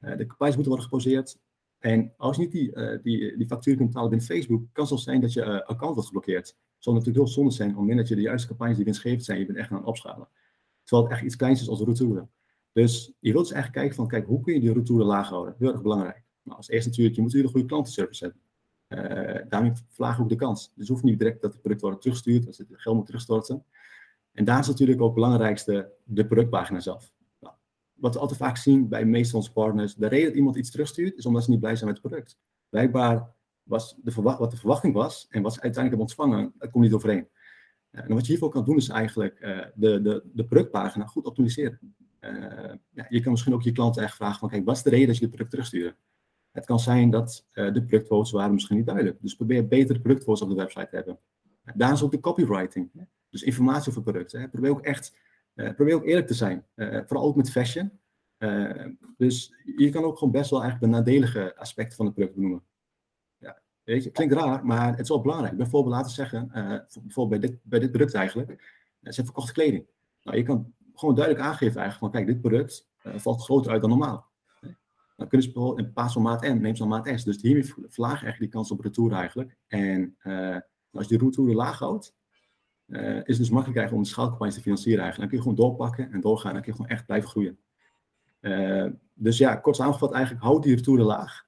Uh, 0.00 0.16
de 0.16 0.26
campagnes 0.26 0.54
moeten 0.54 0.72
worden 0.72 0.90
geposeerd. 0.90 1.38
En 1.78 2.12
als 2.16 2.36
je 2.36 2.42
niet 2.42 2.52
die, 2.52 2.72
die, 3.02 3.36
die 3.36 3.46
factuur 3.46 3.76
kunt 3.76 3.88
betalen 3.88 4.10
binnen 4.10 4.26
Facebook, 4.26 4.60
kan 4.60 4.68
het 4.72 4.88
zelfs 4.88 5.04
zijn 5.04 5.20
dat 5.20 5.32
je 5.32 5.66
account 5.66 5.94
wordt 5.94 6.06
geblokkeerd. 6.06 6.56
Zal 6.78 6.92
natuurlijk 6.92 7.24
heel 7.24 7.34
zonde 7.34 7.50
zijn 7.50 7.70
op 7.70 7.76
moment 7.76 7.98
dat 7.98 8.08
je 8.08 8.14
de 8.14 8.20
juiste 8.20 8.48
campagnes 8.48 8.76
die 8.76 8.84
winstgevend 8.84 9.24
zijn, 9.24 9.38
je 9.38 9.46
bent 9.46 9.58
echt 9.58 9.70
aan 9.70 9.76
het 9.76 9.86
opschalen. 9.86 10.28
Terwijl 10.84 11.08
het 11.08 11.16
echt 11.16 11.24
iets 11.24 11.36
kleins 11.36 11.60
is 11.60 11.68
als 11.68 11.80
retouren. 11.80 12.30
Dus 12.72 13.12
je 13.20 13.32
wilt 13.32 13.44
dus 13.44 13.52
eigenlijk 13.52 13.72
kijken 13.72 13.96
van, 13.96 14.08
kijk, 14.08 14.26
hoe 14.26 14.40
kun 14.40 14.54
je 14.54 14.60
die 14.60 14.72
retouren 14.72 15.06
laag 15.06 15.28
houden? 15.28 15.54
Heel 15.58 15.72
erg 15.72 15.82
belangrijk. 15.82 16.25
Nou, 16.46 16.58
als 16.58 16.68
eerste 16.68 16.88
natuurlijk, 16.88 17.16
je 17.16 17.22
moet 17.22 17.34
een 17.34 17.44
goede 17.44 17.66
klantenservice 17.66 18.24
hebben. 18.24 18.40
Uh, 18.88 19.48
daarmee 19.48 19.72
verlaag 19.88 20.20
ook 20.20 20.28
de 20.28 20.36
kans. 20.36 20.72
Dus 20.74 20.88
hoeft 20.88 21.02
niet 21.02 21.18
direct 21.18 21.42
dat 21.42 21.52
het 21.52 21.60
product 21.60 21.80
wordt 21.80 22.00
teruggestuurd, 22.00 22.46
als 22.46 22.58
het 22.58 22.68
geld 22.70 22.96
moet 22.96 23.06
terugstorten. 23.06 23.64
En 24.32 24.44
daar 24.44 24.58
is 24.58 24.66
natuurlijk 24.66 25.00
ook 25.00 25.06
het 25.06 25.14
belangrijkste 25.14 25.92
de 26.04 26.26
productpagina 26.26 26.80
zelf. 26.80 27.12
Nou, 27.40 27.54
wat 27.94 28.14
we 28.14 28.20
altijd 28.20 28.38
vaak 28.38 28.56
zien 28.56 28.88
bij 28.88 29.00
de 29.00 29.06
meeste 29.06 29.36
onze 29.36 29.52
partners, 29.52 29.94
de 29.94 30.06
reden 30.06 30.26
dat 30.26 30.36
iemand 30.36 30.56
iets 30.56 30.70
terugstuurt, 30.70 31.16
is 31.16 31.26
omdat 31.26 31.44
ze 31.44 31.50
niet 31.50 31.60
blij 31.60 31.76
zijn 31.76 31.90
met 31.90 31.98
het 31.98 32.10
product. 32.10 32.38
Blijkbaar 32.68 33.34
was 33.62 33.96
de 34.02 34.22
wat 34.22 34.50
de 34.50 34.56
verwachting 34.56 34.94
was 34.94 35.26
en 35.30 35.42
wat 35.42 35.54
ze 35.54 35.60
uiteindelijk 35.60 36.02
hebben 36.02 36.26
ontvangen, 36.28 36.52
dat 36.58 36.70
komt 36.70 36.84
niet 36.84 36.92
overeen. 36.92 37.28
Uh, 37.90 38.02
en 38.02 38.14
wat 38.14 38.26
je 38.26 38.32
hiervoor 38.32 38.50
kan 38.50 38.64
doen, 38.64 38.76
is 38.76 38.88
eigenlijk 38.88 39.40
uh, 39.40 39.64
de, 39.74 40.02
de, 40.02 40.22
de 40.32 40.44
productpagina 40.44 41.06
goed 41.06 41.26
optimaliseren. 41.26 41.94
Ja, 42.92 43.06
je 43.08 43.20
kan 43.20 43.30
misschien 43.30 43.54
ook 43.54 43.62
je 43.62 43.72
klanten 43.72 44.02
echt 44.02 44.16
vragen 44.16 44.38
van, 44.38 44.48
kijk, 44.48 44.64
wat 44.64 44.76
is 44.76 44.82
de 44.82 44.90
reden 44.90 45.06
dat 45.06 45.16
je 45.16 45.22
het 45.22 45.30
product 45.30 45.50
terugstuurt? 45.50 45.96
Het 46.56 46.66
kan 46.66 46.80
zijn 46.80 47.10
dat 47.10 47.46
uh, 47.52 47.72
de 47.72 47.84
productfoto's 47.84 48.30
waren 48.30 48.52
misschien 48.52 48.76
niet 48.76 48.86
duidelijk. 48.86 49.18
Dus 49.20 49.34
probeer 49.34 49.68
betere 49.68 50.00
productfoto's 50.00 50.42
op 50.42 50.48
de 50.48 50.54
website 50.54 50.88
te 50.88 50.96
hebben. 50.96 51.18
Daar 51.74 51.92
is 51.92 52.02
ook 52.02 52.10
de 52.10 52.20
copywriting. 52.20 52.90
Hè? 52.96 53.02
Dus 53.30 53.42
informatie 53.42 53.90
over 53.90 54.02
producten. 54.02 54.40
Hè? 54.40 54.48
Probeer 54.48 54.70
ook 54.70 54.80
echt 54.80 55.18
uh, 55.54 55.74
probeer 55.74 55.94
ook 55.94 56.04
eerlijk 56.04 56.26
te 56.26 56.34
zijn. 56.34 56.66
Uh, 56.74 57.00
vooral 57.06 57.26
ook 57.26 57.36
met 57.36 57.50
fashion. 57.50 57.90
dus 59.16 59.54
je 59.76 59.90
kan 59.90 60.04
ook 60.04 60.18
gewoon 60.18 60.32
best 60.32 60.50
wel 60.50 60.62
eigenlijk 60.62 60.92
de 60.92 60.98
nadelige 60.98 61.56
aspecten 61.56 61.96
van 61.96 62.06
het 62.06 62.14
product 62.14 62.34
benoemen. 62.34 62.62
Ja, 63.38 63.62
weet 63.82 64.04
je, 64.04 64.10
klinkt 64.10 64.34
raar, 64.34 64.66
maar 64.66 64.90
het 64.90 65.00
is 65.00 65.08
wel 65.08 65.20
belangrijk. 65.20 65.56
Bijvoorbeeld 65.56 65.94
laten 65.94 66.12
zeggen, 66.12 66.48
bijvoorbeeld 67.02 67.40
bij 67.40 67.50
dit, 67.50 67.58
bij 67.62 67.78
dit 67.78 67.90
product 67.90 68.14
eigenlijk, 68.14 68.50
ze 69.02 69.12
zijn 69.12 69.26
verkochte 69.26 69.52
kleding. 69.52 69.86
Nou, 70.22 70.36
je 70.36 70.42
kan 70.42 70.74
gewoon 70.94 71.14
duidelijk 71.14 71.46
aangeven 71.46 71.80
eigenlijk 71.80 71.98
van, 71.98 72.10
kijk, 72.10 72.26
dit 72.26 72.40
product 72.40 72.88
valt 73.02 73.42
groter 73.42 73.72
uit 73.72 73.80
dan 73.80 73.90
normaal. 73.90 74.34
Dan 75.16 75.28
kunnen 75.28 75.46
ze 75.46 75.52
bijvoorbeeld 75.52 75.86
in 75.86 75.92
plaats 75.92 76.12
van 76.12 76.22
maat 76.22 76.42
M, 76.42 76.60
neem 76.60 76.76
ze 76.76 76.82
dan 76.82 76.88
maat 76.88 77.10
S. 77.14 77.24
Dus 77.24 77.42
hiermee 77.42 77.64
verlaag 77.64 78.20
je 78.20 78.24
eigenlijk 78.24 78.38
die 78.38 78.48
kans 78.48 78.70
op 78.70 78.80
retour 78.80 79.12
eigenlijk. 79.12 79.56
En 79.66 80.16
uh, 80.22 80.56
als 80.90 81.08
je 81.08 81.18
die 81.18 81.26
retour 81.26 81.54
laag 81.54 81.78
houdt, 81.78 82.14
uh, 82.86 83.16
is 83.16 83.22
het 83.26 83.36
dus 83.36 83.50
makkelijk 83.50 83.78
eigenlijk 83.78 83.92
om 83.92 84.02
de 84.02 84.08
schaalcampagnes 84.08 84.54
te 84.54 84.60
financieren 84.60 85.02
eigenlijk. 85.02 85.30
Dan 85.30 85.40
kun 85.40 85.50
je 85.50 85.56
gewoon 85.56 85.76
doorpakken 85.76 86.12
en 86.12 86.20
doorgaan. 86.20 86.52
Dan 86.52 86.62
kun 86.62 86.72
je 86.72 86.76
gewoon 86.76 86.96
echt 86.96 87.06
blijven 87.06 87.28
groeien. 87.28 87.58
Uh, 88.40 88.86
dus 89.14 89.38
ja, 89.38 89.56
kort 89.56 89.76
samengevat 89.76 90.12
eigenlijk, 90.12 90.44
houd 90.44 90.62
die 90.62 90.74
retouren 90.74 91.04
laag. 91.04 91.44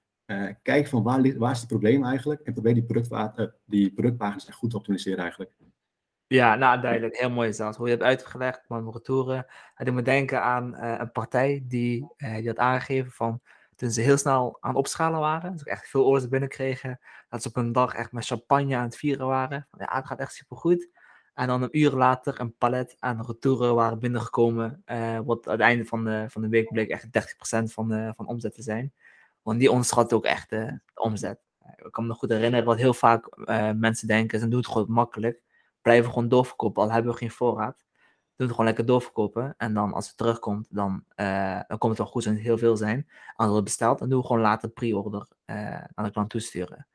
Kijk 0.63 0.89
van 0.89 1.03
waar, 1.03 1.39
waar 1.39 1.53
is 1.53 1.59
het 1.59 1.69
probleem 1.69 2.05
eigenlijk 2.05 2.41
en 2.41 2.53
probeer 2.53 2.75
die, 2.75 2.85
product, 2.85 3.53
die 3.65 3.93
productpagina's 3.93 4.49
goed 4.51 4.71
te 4.71 4.77
optimaliseren 4.77 5.19
eigenlijk. 5.19 5.51
Ja, 6.27 6.55
nou 6.55 6.81
duidelijk. 6.81 7.17
Heel 7.19 7.31
mooi 7.31 7.53
zelfs. 7.53 7.77
Hoe 7.77 7.87
je 7.87 7.93
hebt 7.93 8.05
uitgelegd 8.05 8.69
met 8.69 8.95
retouren. 8.95 9.47
Het 9.75 9.87
doet 9.87 9.95
me 9.97 10.03
denken 10.03 10.43
aan 10.43 10.77
een 10.77 11.13
partij 11.13 11.65
die, 11.65 12.07
die 12.17 12.47
had 12.47 12.59
aangegeven 12.59 13.11
van 13.11 13.41
toen 13.79 13.91
ze 13.91 14.01
heel 14.01 14.17
snel 14.17 14.57
aan 14.61 14.71
het 14.71 14.79
opschalen 14.79 15.21
waren, 15.21 15.53
dus 15.53 15.63
echt 15.63 15.89
veel 15.89 16.05
orders 16.05 16.29
binnenkregen, 16.29 17.01
dat 17.29 17.43
ze 17.43 17.49
op 17.49 17.57
een 17.57 17.73
dag 17.73 17.95
echt 17.95 18.13
met 18.13 18.27
champagne 18.27 18.77
aan 18.77 18.85
het 18.85 18.97
vieren 18.97 19.27
waren. 19.27 19.69
Ja, 19.79 19.97
het 19.97 20.07
gaat 20.07 20.19
echt 20.19 20.35
supergoed. 20.35 20.89
En 21.35 21.47
dan 21.47 21.63
een 21.63 21.79
uur 21.79 21.91
later 21.91 22.41
een 22.41 22.57
palet 22.57 22.97
aan 22.99 23.25
retouren 23.27 23.75
waren 23.75 23.99
binnengekomen. 23.99 24.83
Uh, 24.87 25.19
wat 25.25 25.47
aan 25.47 25.53
het 25.53 25.61
einde 25.61 25.85
van 25.85 26.05
de, 26.05 26.27
van 26.29 26.43
de 26.43 26.49
week 26.49 26.73
bleek 26.73 26.89
echt 26.89 27.05
30% 27.05 27.73
van 27.73 27.89
de, 27.89 28.13
van 28.17 28.27
omzet 28.27 28.55
te 28.55 28.63
zijn. 28.63 28.93
Want 29.43 29.59
die 29.59 29.71
onderschat 29.71 30.13
ook 30.13 30.25
echt 30.25 30.51
de, 30.51 30.81
de 30.95 31.01
omzet. 31.01 31.41
Ik 31.77 31.93
kan 31.93 32.03
me 32.03 32.09
nog 32.09 32.19
goed 32.19 32.31
herinneren 32.31 32.67
wat 32.67 32.77
heel 32.79 32.95
vaak 32.95 33.37
mensen 33.77 34.07
denken, 34.07 34.41
ze 34.41 34.49
doen 34.49 34.59
het 34.59 34.69
gewoon 34.69 34.93
makkelijk. 34.93 35.43
Blijven 35.83 36.13
gewoon 36.13 36.29
doorverkopen, 36.29 36.83
al 36.83 36.93
hebben 36.93 37.13
we 37.13 37.19
geen 37.19 37.31
voorraad. 37.31 37.85
Het 38.39 38.51
gewoon 38.51 38.67
lekker 38.67 38.87
doorverkopen. 38.87 39.55
En 39.57 39.75
dan 39.75 39.93
als 39.93 40.09
het 40.09 40.17
terugkomt, 40.17 40.67
dan, 40.71 41.05
uh, 41.17 41.61
dan 41.69 41.79
komt 41.79 41.93
het 41.93 42.03
wel 42.03 42.13
goed 42.13 42.25
het 42.25 42.39
heel 42.39 42.59
veel 42.59 42.77
zijn. 42.77 43.09
Als 43.35 43.55
het 43.55 43.65
besteld, 43.65 43.99
dan 43.99 44.09
doen 44.09 44.21
we 44.21 44.27
gewoon 44.27 44.43
later 44.43 44.69
pre-order 44.69 45.27
aan 45.95 46.05
de 46.05 46.11
klant 46.11 46.31
toesturen. 46.31 46.87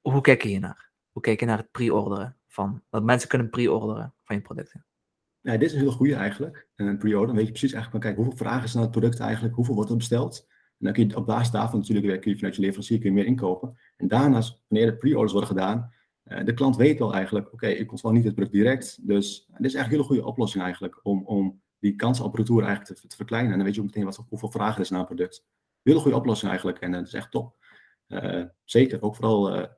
Hoe 0.00 0.20
kijk 0.20 0.42
je 0.42 0.48
hier 0.48 0.60
naar? 0.60 0.90
Hoe 1.12 1.22
kijk 1.22 1.40
je 1.40 1.46
naar 1.46 1.58
het 1.58 1.70
pre-orderen? 1.70 2.40
van 2.50 2.82
dat 2.90 3.02
mensen 3.02 3.28
kunnen 3.28 3.50
pre-orderen 3.50 4.14
van 4.24 4.36
je 4.36 4.42
producten? 4.42 4.84
Dit 5.42 5.62
is 5.62 5.72
een 5.72 5.78
hele 5.78 5.90
goede 5.90 6.14
eigenlijk. 6.14 6.68
Een 6.76 6.98
pre-order, 6.98 7.26
dan 7.26 7.36
weet 7.36 7.46
je 7.46 7.52
precies 7.52 7.72
eigenlijk, 7.72 8.04
kijk, 8.04 8.16
hoeveel 8.16 8.36
vragen 8.36 8.68
zijn 8.68 8.84
naar 8.84 8.92
het 8.92 9.00
product 9.00 9.20
eigenlijk, 9.20 9.54
hoeveel 9.54 9.74
wordt 9.74 9.90
er 9.90 9.96
besteld? 9.96 10.46
En 10.48 10.86
dan 10.86 10.92
kun 10.92 11.08
je 11.08 11.16
op 11.16 11.26
basis 11.26 11.50
daarvan 11.50 11.78
natuurlijk 11.78 12.20
kun 12.20 12.30
je 12.30 12.36
vanuit 12.36 12.54
je 12.54 12.60
leverancier 12.60 12.98
kun 12.98 13.08
je 13.08 13.14
meer 13.14 13.26
inkopen. 13.26 13.78
En 13.96 14.08
daarnaast, 14.08 14.62
wanneer 14.68 14.90
de 14.90 14.96
pre-orders 14.96 15.32
worden 15.32 15.50
gedaan, 15.50 15.78
uh, 15.78 15.99
de 16.22 16.54
klant 16.54 16.76
weet 16.76 16.98
wel 16.98 17.14
eigenlijk, 17.14 17.52
oké, 17.52 17.66
ik 17.66 17.90
ontvang 17.90 18.14
niet 18.14 18.24
het 18.24 18.34
product 18.34 18.56
direct. 18.56 19.08
Dus 19.08 19.46
dit 19.46 19.66
is 19.66 19.74
eigenlijk 19.74 19.84
een 19.84 19.90
hele 19.90 20.02
goede 20.02 20.24
oplossing 20.24 20.62
eigenlijk, 20.64 21.00
om, 21.02 21.26
om 21.26 21.62
die 21.78 21.96
kans 21.96 22.20
op 22.20 22.34
retour 22.34 22.64
eigenlijk 22.64 23.00
te, 23.00 23.06
te, 23.06 23.16
verkleinen. 23.16 23.50
En 23.50 23.56
dan 23.56 23.66
weet 23.66 23.74
je 23.74 23.80
ook 23.80 23.86
meteen 23.86 24.04
wat, 24.04 24.24
hoeveel 24.28 24.50
vragen 24.50 24.74
er 24.74 24.80
is 24.80 24.90
naar 24.90 25.00
een 25.00 25.06
product. 25.06 25.44
Hele 25.82 25.98
goede 25.98 26.16
oplossing 26.16 26.50
eigenlijk, 26.50 26.78
en 26.78 26.92
dat 26.92 27.06
is 27.06 27.14
echt 27.14 27.30
top. 27.30 27.56
Uh, 28.08 28.44
zeker, 28.64 29.02
ook 29.02 29.16
vooral 29.16 29.68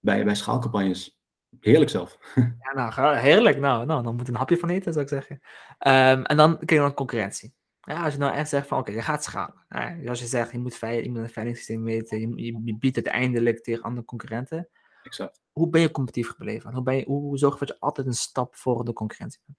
bij, 0.00 0.24
bij 0.24 0.34
schaalcampagnes 0.34 1.22
Heerlijk 1.60 1.90
zelf. 1.90 2.18
Ja, 2.74 2.90
nou, 2.90 3.16
heerlijk. 3.16 3.58
Nou, 3.58 3.86
nou, 3.86 4.02
dan 4.02 4.16
moet 4.16 4.28
een 4.28 4.34
hapje 4.34 4.56
van 4.56 4.68
eten, 4.68 4.92
zou 4.92 5.04
ik 5.04 5.10
zeggen. 5.10 5.40
Um, 5.86 6.24
en 6.24 6.36
dan 6.36 6.56
kijk 6.58 6.70
je 6.70 6.78
naar 6.78 6.94
concurrentie. 6.94 7.54
Ja, 7.80 8.04
als 8.04 8.12
je 8.12 8.18
nou 8.18 8.34
echt 8.34 8.48
zegt 8.48 8.66
van, 8.66 8.78
oké, 8.78 8.90
okay, 8.90 9.00
je 9.00 9.06
gaat 9.06 9.24
schalen. 9.24 9.64
Ja, 9.68 10.08
als 10.08 10.20
je 10.20 10.26
zegt, 10.26 10.52
je 10.52 10.58
moet, 10.58 10.78
je 10.80 10.86
een 10.86 11.14
veiligheidssysteem 11.14 11.84
weten, 11.84 12.20
je, 12.20 12.62
je, 12.64 12.76
biedt 12.78 12.96
het 12.96 13.06
eindelijk 13.06 13.62
tegen 13.62 13.82
andere 13.82 14.06
concurrenten. 14.06 14.68
Exact. 15.02 15.40
Hoe 15.52 15.68
ben 15.68 15.80
je 15.80 15.90
competitief 15.90 16.28
gebleven? 16.28 16.72
Hoe, 16.72 16.82
ben 16.82 16.96
je, 16.96 17.04
hoe, 17.04 17.38
zorg 17.38 17.52
je 17.58 17.66
dat 17.66 17.68
je 17.68 17.80
altijd 17.80 18.06
een 18.06 18.14
stap 18.14 18.56
voor 18.56 18.84
de 18.84 18.92
concurrentie 18.92 19.40
bent? 19.46 19.58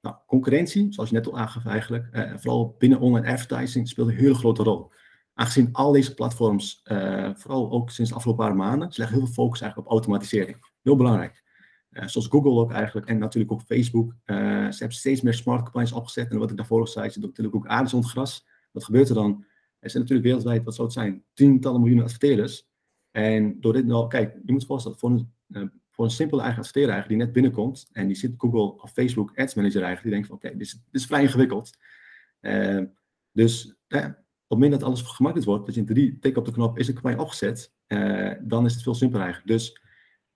Nou, 0.00 0.16
concurrentie, 0.26 0.92
zoals 0.92 1.10
je 1.10 1.16
net 1.16 1.26
al 1.26 1.38
aangaf 1.38 1.66
eigenlijk, 1.66 2.08
eh, 2.12 2.32
vooral 2.36 2.74
binnen 2.78 3.00
online 3.00 3.32
advertising, 3.32 3.88
speelt 3.88 4.08
een 4.08 4.14
hele 4.14 4.34
grote 4.34 4.62
rol. 4.62 4.90
Aangezien 5.34 5.72
al 5.72 5.92
deze 5.92 6.14
platforms, 6.14 6.80
uh, 6.84 7.30
vooral 7.34 7.70
ook 7.70 7.90
sinds 7.90 8.10
de 8.10 8.16
afgelopen 8.16 8.46
paar 8.46 8.56
maanden, 8.56 8.92
ze 8.92 8.98
leggen 9.00 9.18
heel 9.18 9.26
veel 9.26 9.44
focus 9.44 9.60
eigenlijk 9.60 9.90
op 9.90 9.98
automatisering. 9.98 10.70
Heel 10.82 10.96
belangrijk. 10.96 11.44
Uh, 11.90 12.06
zoals 12.06 12.26
Google 12.26 12.50
ook 12.50 12.72
eigenlijk 12.72 13.06
en 13.06 13.18
natuurlijk 13.18 13.52
ook 13.52 13.62
Facebook. 13.62 14.14
Ze 14.24 14.34
hebben 14.78 14.96
steeds 14.96 15.20
meer 15.20 15.34
smart 15.34 15.62
campagnes 15.62 15.92
opgezet. 15.92 16.30
En 16.30 16.38
wat 16.38 16.50
ik 16.50 16.56
daarvoor 16.56 16.80
al 16.80 16.86
zei, 16.86 17.08
ze 17.08 17.20
doen 17.20 17.28
natuurlijk 17.28 17.56
ook 17.56 17.66
aardig 17.66 18.10
gras. 18.10 18.46
Wat 18.72 18.84
gebeurt 18.84 19.08
er 19.08 19.14
dan? 19.14 19.44
Er 19.78 19.90
zijn 19.90 20.02
natuurlijk 20.02 20.28
wereldwijd, 20.28 20.64
wat 20.64 20.74
zou 20.74 20.86
het 20.86 20.96
zijn, 20.96 21.24
tientallen 21.32 21.78
miljoenen 21.80 22.04
adverteerders. 22.04 22.67
En 23.18 23.60
door 23.60 23.72
dit 23.72 23.86
nou, 23.86 24.08
kijk, 24.08 24.36
je 24.44 24.52
moet 24.52 24.66
voorstellen, 24.66 24.98
voor 24.98 25.10
een, 25.10 25.32
uh, 25.48 25.62
voor 25.90 26.04
een 26.04 26.10
simpele 26.10 26.42
eigen 26.42 26.60
adverteerder 26.60 27.08
die 27.08 27.16
net 27.16 27.32
binnenkomt, 27.32 27.88
en 27.92 28.06
die 28.06 28.16
zit 28.16 28.34
Google 28.36 28.82
of 28.82 28.90
Facebook 28.90 29.32
Ads 29.34 29.54
Manager 29.54 29.82
eigenlijk, 29.82 30.02
die 30.02 30.12
denkt 30.12 30.26
van, 30.26 30.36
oké, 30.36 30.50
dit, 30.50 30.66
is, 30.66 30.72
dit 30.72 31.00
is 31.00 31.06
vrij 31.06 31.22
ingewikkeld. 31.22 31.78
dus 33.32 33.74
op 33.88 34.56
het 34.56 34.58
moment 34.58 34.72
dat 34.72 34.82
alles 34.82 35.02
gemakkelijk 35.02 35.48
wordt, 35.48 35.66
dat 35.66 35.74
je 35.74 35.80
in 35.80 35.86
drie 35.86 36.18
tik 36.18 36.36
op 36.36 36.44
de 36.44 36.52
knop, 36.52 36.78
is 36.78 36.86
de 36.86 36.92
campagne 36.92 37.20
opgezet, 37.20 37.72
dan 38.40 38.64
is 38.64 38.72
het 38.74 38.82
veel 38.82 38.94
simpeler 38.94 39.24
eigenlijk. 39.24 39.58
Dus 39.58 39.80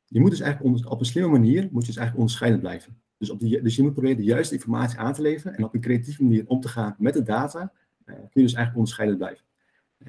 je 0.07 0.21
moet 0.21 0.31
dus 0.31 0.41
eigenlijk 0.41 0.91
op 0.91 1.01
een 1.01 1.07
slimme 1.07 1.31
manier 1.31 1.62
moet 1.62 1.87
je 1.87 1.93
dus 1.93 1.97
eigenlijk 1.97 2.19
onderscheidend 2.19 2.62
blijven. 2.62 3.01
Dus, 3.19 3.31
op 3.31 3.41
die, 3.41 3.62
dus 3.62 3.77
je 3.77 3.83
moet 3.83 3.93
proberen 3.93 4.17
de 4.17 4.25
juiste 4.25 4.55
informatie 4.55 4.99
aan 4.99 5.12
te 5.12 5.23
leveren 5.23 5.57
en 5.57 5.65
op 5.65 5.75
een 5.75 5.81
creatieve 5.81 6.23
manier 6.23 6.45
om 6.47 6.61
te 6.61 6.69
gaan 6.69 6.95
met 6.99 7.15
de 7.15 7.23
data, 7.23 7.73
kun 8.05 8.15
je 8.15 8.29
dus 8.43 8.55
eigenlijk 8.55 8.77
onderscheidend 8.77 9.19
blijven. 9.19 9.45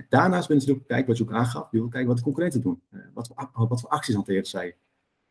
Daarnaast 0.10 0.48
ben 0.48 0.58
je 0.58 0.62
natuurlijk 0.62 0.88
kijken 0.88 1.08
wat 1.08 1.18
je 1.18 1.24
ook 1.24 1.34
aangaf, 1.34 1.72
je 1.72 1.78
wil 1.80 1.88
kijken 1.88 2.08
wat 2.08 2.18
de 2.18 2.24
concurrenten 2.24 2.62
doen. 2.62 2.82
Uh, 2.90 3.02
wat, 3.14 3.28
voor, 3.28 3.68
wat 3.68 3.82
voor 3.82 3.90
acties 3.90 4.16
hanteren 4.16 4.46
zij? 4.46 4.76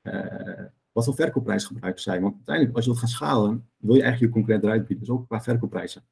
Uh, 0.03 0.65
wat 0.93 1.05
voor 1.05 1.15
verkoopprijs 1.15 1.65
gebruiken 1.65 2.03
zij? 2.03 2.21
Want 2.21 2.35
uiteindelijk, 2.35 2.77
als 2.77 2.85
je 2.85 2.91
wilt 2.91 3.03
gaan 3.03 3.13
schalen, 3.13 3.69
wil 3.77 3.95
je 3.95 4.03
eigenlijk 4.03 4.33
je 4.33 4.39
concurrent 4.39 4.65
eruit 4.65 4.87
bieden, 4.87 5.07
dus 5.07 5.15
ook 5.15 5.27
qua 5.27 5.43
verkoopprijzen. 5.43 6.03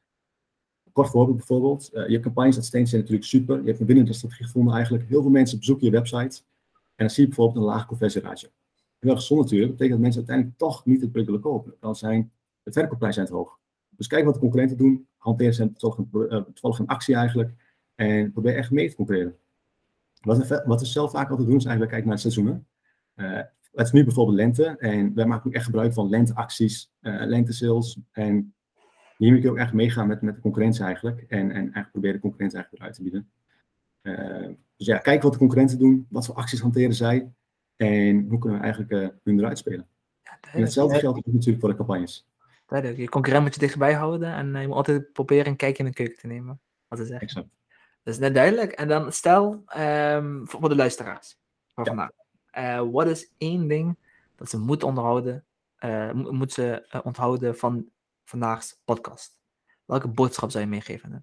Kort 0.92 1.08
voorbeeld 1.08 1.36
bijvoorbeeld, 1.36 1.90
je 2.06 2.20
campagnes 2.20 2.54
dat 2.54 2.64
zijn 2.64 2.84
natuurlijk 2.84 3.24
super. 3.24 3.60
Je 3.60 3.66
hebt 3.66 3.80
een 3.80 3.86
winnende 3.86 4.12
strategie 4.12 4.46
gevonden 4.46 4.74
eigenlijk. 4.74 5.08
Heel 5.08 5.22
veel 5.22 5.30
mensen 5.30 5.58
bezoeken 5.58 5.86
je 5.86 5.92
website 5.92 6.42
en 6.94 7.06
dan 7.06 7.10
zie 7.10 7.22
je 7.22 7.28
bijvoorbeeld 7.28 7.58
een 7.58 7.72
laag 7.72 7.86
conversieratio. 7.86 8.48
Heel 8.98 9.14
gezond 9.14 9.40
natuurlijk, 9.40 9.70
betekent 9.70 9.92
dat 9.92 10.00
mensen 10.00 10.18
uiteindelijk 10.18 10.58
toch 10.58 10.84
niet 10.84 11.00
het 11.00 11.10
product 11.12 11.26
willen 11.26 11.40
kopen. 11.40 11.74
Dan 11.80 11.96
zijn 11.96 12.32
de 12.62 12.72
verkoopprijzen 12.72 13.14
zijn 13.14 13.26
te 13.26 13.42
hoog. 13.42 13.58
Dus 13.88 14.06
kijk 14.06 14.24
wat 14.24 14.34
de 14.34 14.40
concurrenten 14.40 14.76
doen, 14.76 15.06
hanteer 15.16 15.52
ze 15.52 15.72
toevallig 15.72 15.98
een, 15.98 16.78
uh, 16.78 16.78
een 16.78 16.86
actie 16.86 17.14
eigenlijk 17.14 17.52
en 18.00 18.32
probeer 18.32 18.56
echt 18.56 18.70
mee 18.70 18.90
te 18.90 18.96
concurreren. 18.96 19.36
Wat 20.20 20.46
we, 20.46 20.62
wat 20.66 20.80
we 20.80 20.86
zelf 20.86 21.10
vaak 21.10 21.30
altijd 21.30 21.48
doen 21.48 21.56
is 21.56 21.64
eigenlijk 21.64 21.92
kijken 21.92 22.08
naar 22.08 22.18
het 22.18 22.32
seizoenen. 22.32 22.66
Uh, 23.16 23.40
het 23.72 23.86
is 23.86 23.92
nu 23.92 24.04
bijvoorbeeld 24.04 24.36
lente 24.36 24.64
en 24.78 25.14
wij 25.14 25.26
maken 25.26 25.46
ook 25.46 25.54
echt 25.54 25.64
gebruik 25.64 25.92
van 25.92 26.08
lenteacties, 26.08 26.92
uh, 27.00 27.22
lente-sales. 27.24 27.98
En 28.12 28.54
hier 29.16 29.32
moet 29.32 29.42
je 29.42 29.50
ook 29.50 29.56
echt 29.56 29.72
meegaan 29.72 30.06
met, 30.06 30.22
met 30.22 30.34
de 30.34 30.40
concurrentie 30.40 30.84
eigenlijk 30.84 31.20
en, 31.20 31.50
en 31.50 31.56
eigenlijk 31.56 31.90
proberen 31.90 32.16
de 32.16 32.22
concurrentie 32.22 32.58
eigenlijk 32.58 32.82
eruit 32.82 32.94
te 32.94 33.02
bieden. 33.02 33.30
Uh, 34.02 34.56
dus 34.76 34.86
ja, 34.86 34.98
kijk 34.98 35.22
wat 35.22 35.32
de 35.32 35.38
concurrenten 35.38 35.78
doen, 35.78 36.06
wat 36.10 36.26
voor 36.26 36.34
acties 36.34 36.60
hanteren 36.60 36.94
zij 36.94 37.32
en 37.76 38.26
hoe 38.28 38.38
kunnen 38.38 38.58
we 38.58 38.64
eigenlijk 38.64 38.92
uh, 38.92 39.08
hun 39.24 39.38
eruit 39.38 39.58
spelen. 39.58 39.86
Ja, 40.22 40.38
en 40.52 40.60
hetzelfde 40.60 40.98
geldt 40.98 41.18
ook 41.18 41.26
natuurlijk 41.26 41.60
voor 41.60 41.70
de 41.70 41.76
campagnes. 41.76 42.26
Duidelijk. 42.66 43.00
Je 43.00 43.08
concurrent 43.08 43.44
moet 43.44 43.54
je 43.54 43.60
dichtbij 43.60 43.92
houden 43.92 44.34
en 44.34 44.60
je 44.60 44.66
moet 44.66 44.76
altijd 44.76 45.12
proberen 45.12 45.46
een 45.46 45.56
kijkje 45.56 45.84
in 45.84 45.88
de 45.88 45.96
keuken 45.96 46.18
te 46.18 46.26
nemen. 46.26 46.60
Wat 46.88 46.98
te 46.98 47.04
zeggen. 47.04 47.26
Exact. 47.26 47.59
Dat 48.02 48.14
is 48.14 48.20
net 48.20 48.34
duidelijk. 48.34 48.72
En 48.72 48.88
dan 48.88 49.12
stel 49.12 49.64
um, 49.76 50.48
voor 50.48 50.68
de 50.68 50.74
luisteraars 50.74 51.38
van 51.74 51.84
ja. 51.84 51.90
vandaag. 51.90 52.10
Uh, 52.58 52.90
wat 52.92 53.06
is 53.06 53.32
één 53.38 53.68
ding 53.68 53.96
dat 54.36 54.50
ze 54.50 54.58
moeten 54.58 54.88
onderhouden, 54.88 55.44
moet 56.12 56.52
ze 56.52 57.00
onthouden 57.04 57.56
van 57.56 57.88
vandaags 58.24 58.80
podcast? 58.84 59.38
Welke 59.84 60.08
boodschap 60.08 60.50
zou 60.50 60.64
je 60.64 60.70
meegeven? 60.70 61.22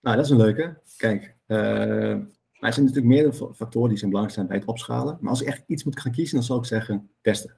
Nou, 0.00 0.16
dat 0.16 0.24
is 0.24 0.30
een 0.30 0.36
leuke. 0.36 0.80
Kijk, 0.96 1.36
uh, 1.46 2.10
er 2.10 2.72
zijn 2.72 2.86
natuurlijk 2.86 3.14
meerdere 3.14 3.54
factoren 3.54 3.88
die 3.88 3.98
zijn 3.98 4.10
belangrijk 4.10 4.38
zijn 4.38 4.46
bij 4.46 4.56
het 4.56 4.66
opschalen. 4.66 5.18
Maar 5.20 5.30
als 5.30 5.40
ik 5.40 5.46
echt 5.46 5.62
iets 5.66 5.84
moet 5.84 6.00
gaan 6.00 6.12
kiezen, 6.12 6.36
dan 6.36 6.44
zou 6.44 6.58
ik 6.58 6.64
zeggen 6.64 7.10
testen. 7.20 7.56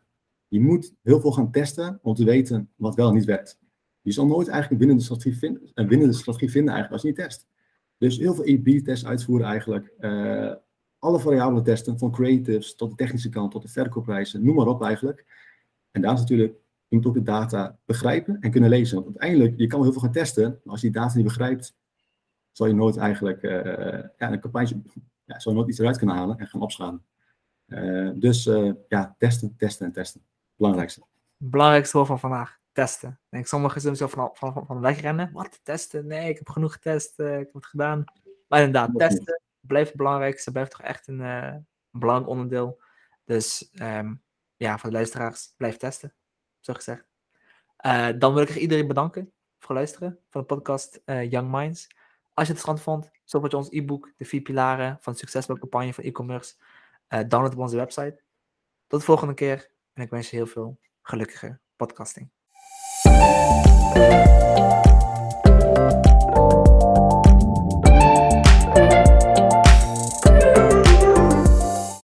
Je 0.48 0.60
moet 0.60 0.94
heel 1.02 1.20
veel 1.20 1.32
gaan 1.32 1.50
testen 1.50 1.98
om 2.02 2.14
te 2.14 2.24
weten 2.24 2.70
wat 2.76 2.94
wel 2.94 3.08
en 3.08 3.14
niet 3.14 3.24
werkt. 3.24 3.58
Je 4.00 4.12
zal 4.12 4.26
nooit 4.26 4.48
eigenlijk 4.48 4.70
een 4.70 4.78
winnende 4.78 5.02
strategie 5.02 5.38
vinden, 5.38 5.70
een 5.74 5.88
winnende 5.88 6.14
strategie 6.14 6.50
vinden 6.50 6.74
eigenlijk 6.74 6.92
als 6.92 7.02
je 7.02 7.08
niet 7.08 7.28
test. 7.28 7.48
Dus 7.98 8.18
heel 8.18 8.34
veel 8.34 8.46
E-B-tests 8.46 9.06
uitvoeren 9.06 9.46
eigenlijk. 9.46 9.92
Uh, 10.00 10.52
alle 10.98 11.20
variabelen 11.20 11.64
testen, 11.64 11.98
van 11.98 12.10
creatives 12.10 12.74
tot 12.74 12.90
de 12.90 12.96
technische 12.96 13.28
kant, 13.28 13.50
tot 13.50 13.62
de 13.62 13.68
verkoopprijzen, 13.68 14.44
noem 14.44 14.54
maar 14.54 14.66
op 14.66 14.82
eigenlijk. 14.82 15.24
En 15.90 16.00
daar 16.00 16.12
is 16.12 16.20
natuurlijk, 16.20 16.54
je 16.88 16.96
moet 16.96 17.06
ook 17.06 17.14
de 17.14 17.22
data 17.22 17.78
begrijpen 17.84 18.40
en 18.40 18.50
kunnen 18.50 18.70
lezen. 18.70 18.94
Want 18.94 19.06
uiteindelijk, 19.06 19.58
je 19.58 19.66
kan 19.66 19.82
heel 19.82 19.92
veel 19.92 20.00
gaan 20.00 20.12
testen, 20.12 20.60
maar 20.64 20.72
als 20.72 20.80
je 20.80 20.90
die 20.90 21.00
data 21.00 21.14
niet 21.14 21.24
begrijpt, 21.24 21.74
zal 22.52 22.66
je 22.66 22.74
nooit 22.74 22.96
eigenlijk 22.96 23.42
uh, 23.42 23.52
ja, 24.18 24.32
een 24.32 24.40
campagne, 24.40 24.82
ja, 25.24 25.38
zal 25.38 25.52
je 25.52 25.58
nooit 25.58 25.70
iets 25.70 25.78
eruit 25.78 25.98
kunnen 25.98 26.16
halen 26.16 26.38
en 26.38 26.46
gaan 26.46 26.60
opschalen. 26.60 27.02
Uh, 27.66 28.10
dus 28.14 28.44
ja, 28.88 29.14
testen, 29.18 29.54
testen 29.56 29.86
en 29.86 29.92
testen. 29.92 30.22
Belangrijkste. 30.56 31.02
Belangrijkste 31.36 31.96
woord 31.96 32.08
van 32.08 32.18
vandaag. 32.18 32.57
Testen. 32.78 33.10
Ik 33.10 33.30
denk, 33.30 33.46
sommigen 33.46 33.80
zullen 33.80 33.96
zo 33.96 34.06
van, 34.06 34.30
van, 34.32 34.66
van, 34.66 34.80
wegrennen. 34.80 35.32
Wat? 35.32 35.60
Testen? 35.62 36.06
Nee, 36.06 36.28
ik 36.28 36.38
heb 36.38 36.48
genoeg 36.48 36.72
getest. 36.72 37.18
ik 37.18 37.26
heb 37.26 37.52
het 37.52 37.66
gedaan. 37.66 38.04
Maar 38.48 38.60
inderdaad, 38.62 38.98
testen 38.98 39.42
blijft 39.60 39.96
belangrijk. 39.96 40.40
Ze 40.40 40.52
blijft 40.52 40.70
toch 40.70 40.82
echt 40.82 41.08
een, 41.08 41.20
een 41.20 41.66
belangrijk 41.90 42.30
onderdeel. 42.30 42.80
Dus 43.24 43.70
um, 43.82 44.22
ja, 44.56 44.78
voor 44.78 44.90
de 44.90 44.96
luisteraars, 44.96 45.54
blijf 45.56 45.76
testen. 45.76 46.14
Zo 46.60 46.72
gezegd. 46.72 47.04
dan 48.20 48.34
wil 48.34 48.42
ik 48.42 48.54
iedereen 48.54 48.86
bedanken 48.86 49.32
voor 49.58 49.76
het 49.76 49.78
luisteren 49.78 50.18
van 50.30 50.40
de 50.40 50.46
podcast 50.46 51.00
Young 51.04 51.50
Minds. 51.50 51.86
Als 52.34 52.46
je 52.46 52.52
het 52.52 52.64
interessant 52.64 52.80
vond, 52.80 53.10
stop 53.24 53.50
je 53.50 53.56
ons 53.56 53.70
e-book, 53.70 54.12
de 54.16 54.24
vier 54.24 54.40
pilaren 54.40 54.98
van 55.00 55.14
succesvolle 55.14 55.58
campagne 55.58 55.94
van 55.94 56.04
e-commerce. 56.04 56.54
Download 57.08 57.52
op 57.52 57.58
onze 57.58 57.76
website. 57.76 58.22
Tot 58.86 59.00
de 59.00 59.06
volgende 59.06 59.34
keer 59.34 59.70
en 59.92 60.02
ik 60.02 60.10
wens 60.10 60.30
je 60.30 60.36
heel 60.36 60.46
veel 60.46 60.78
gelukkige 61.02 61.58
podcasting. 61.76 62.30
Thank 63.94 64.12
you. 64.12 64.27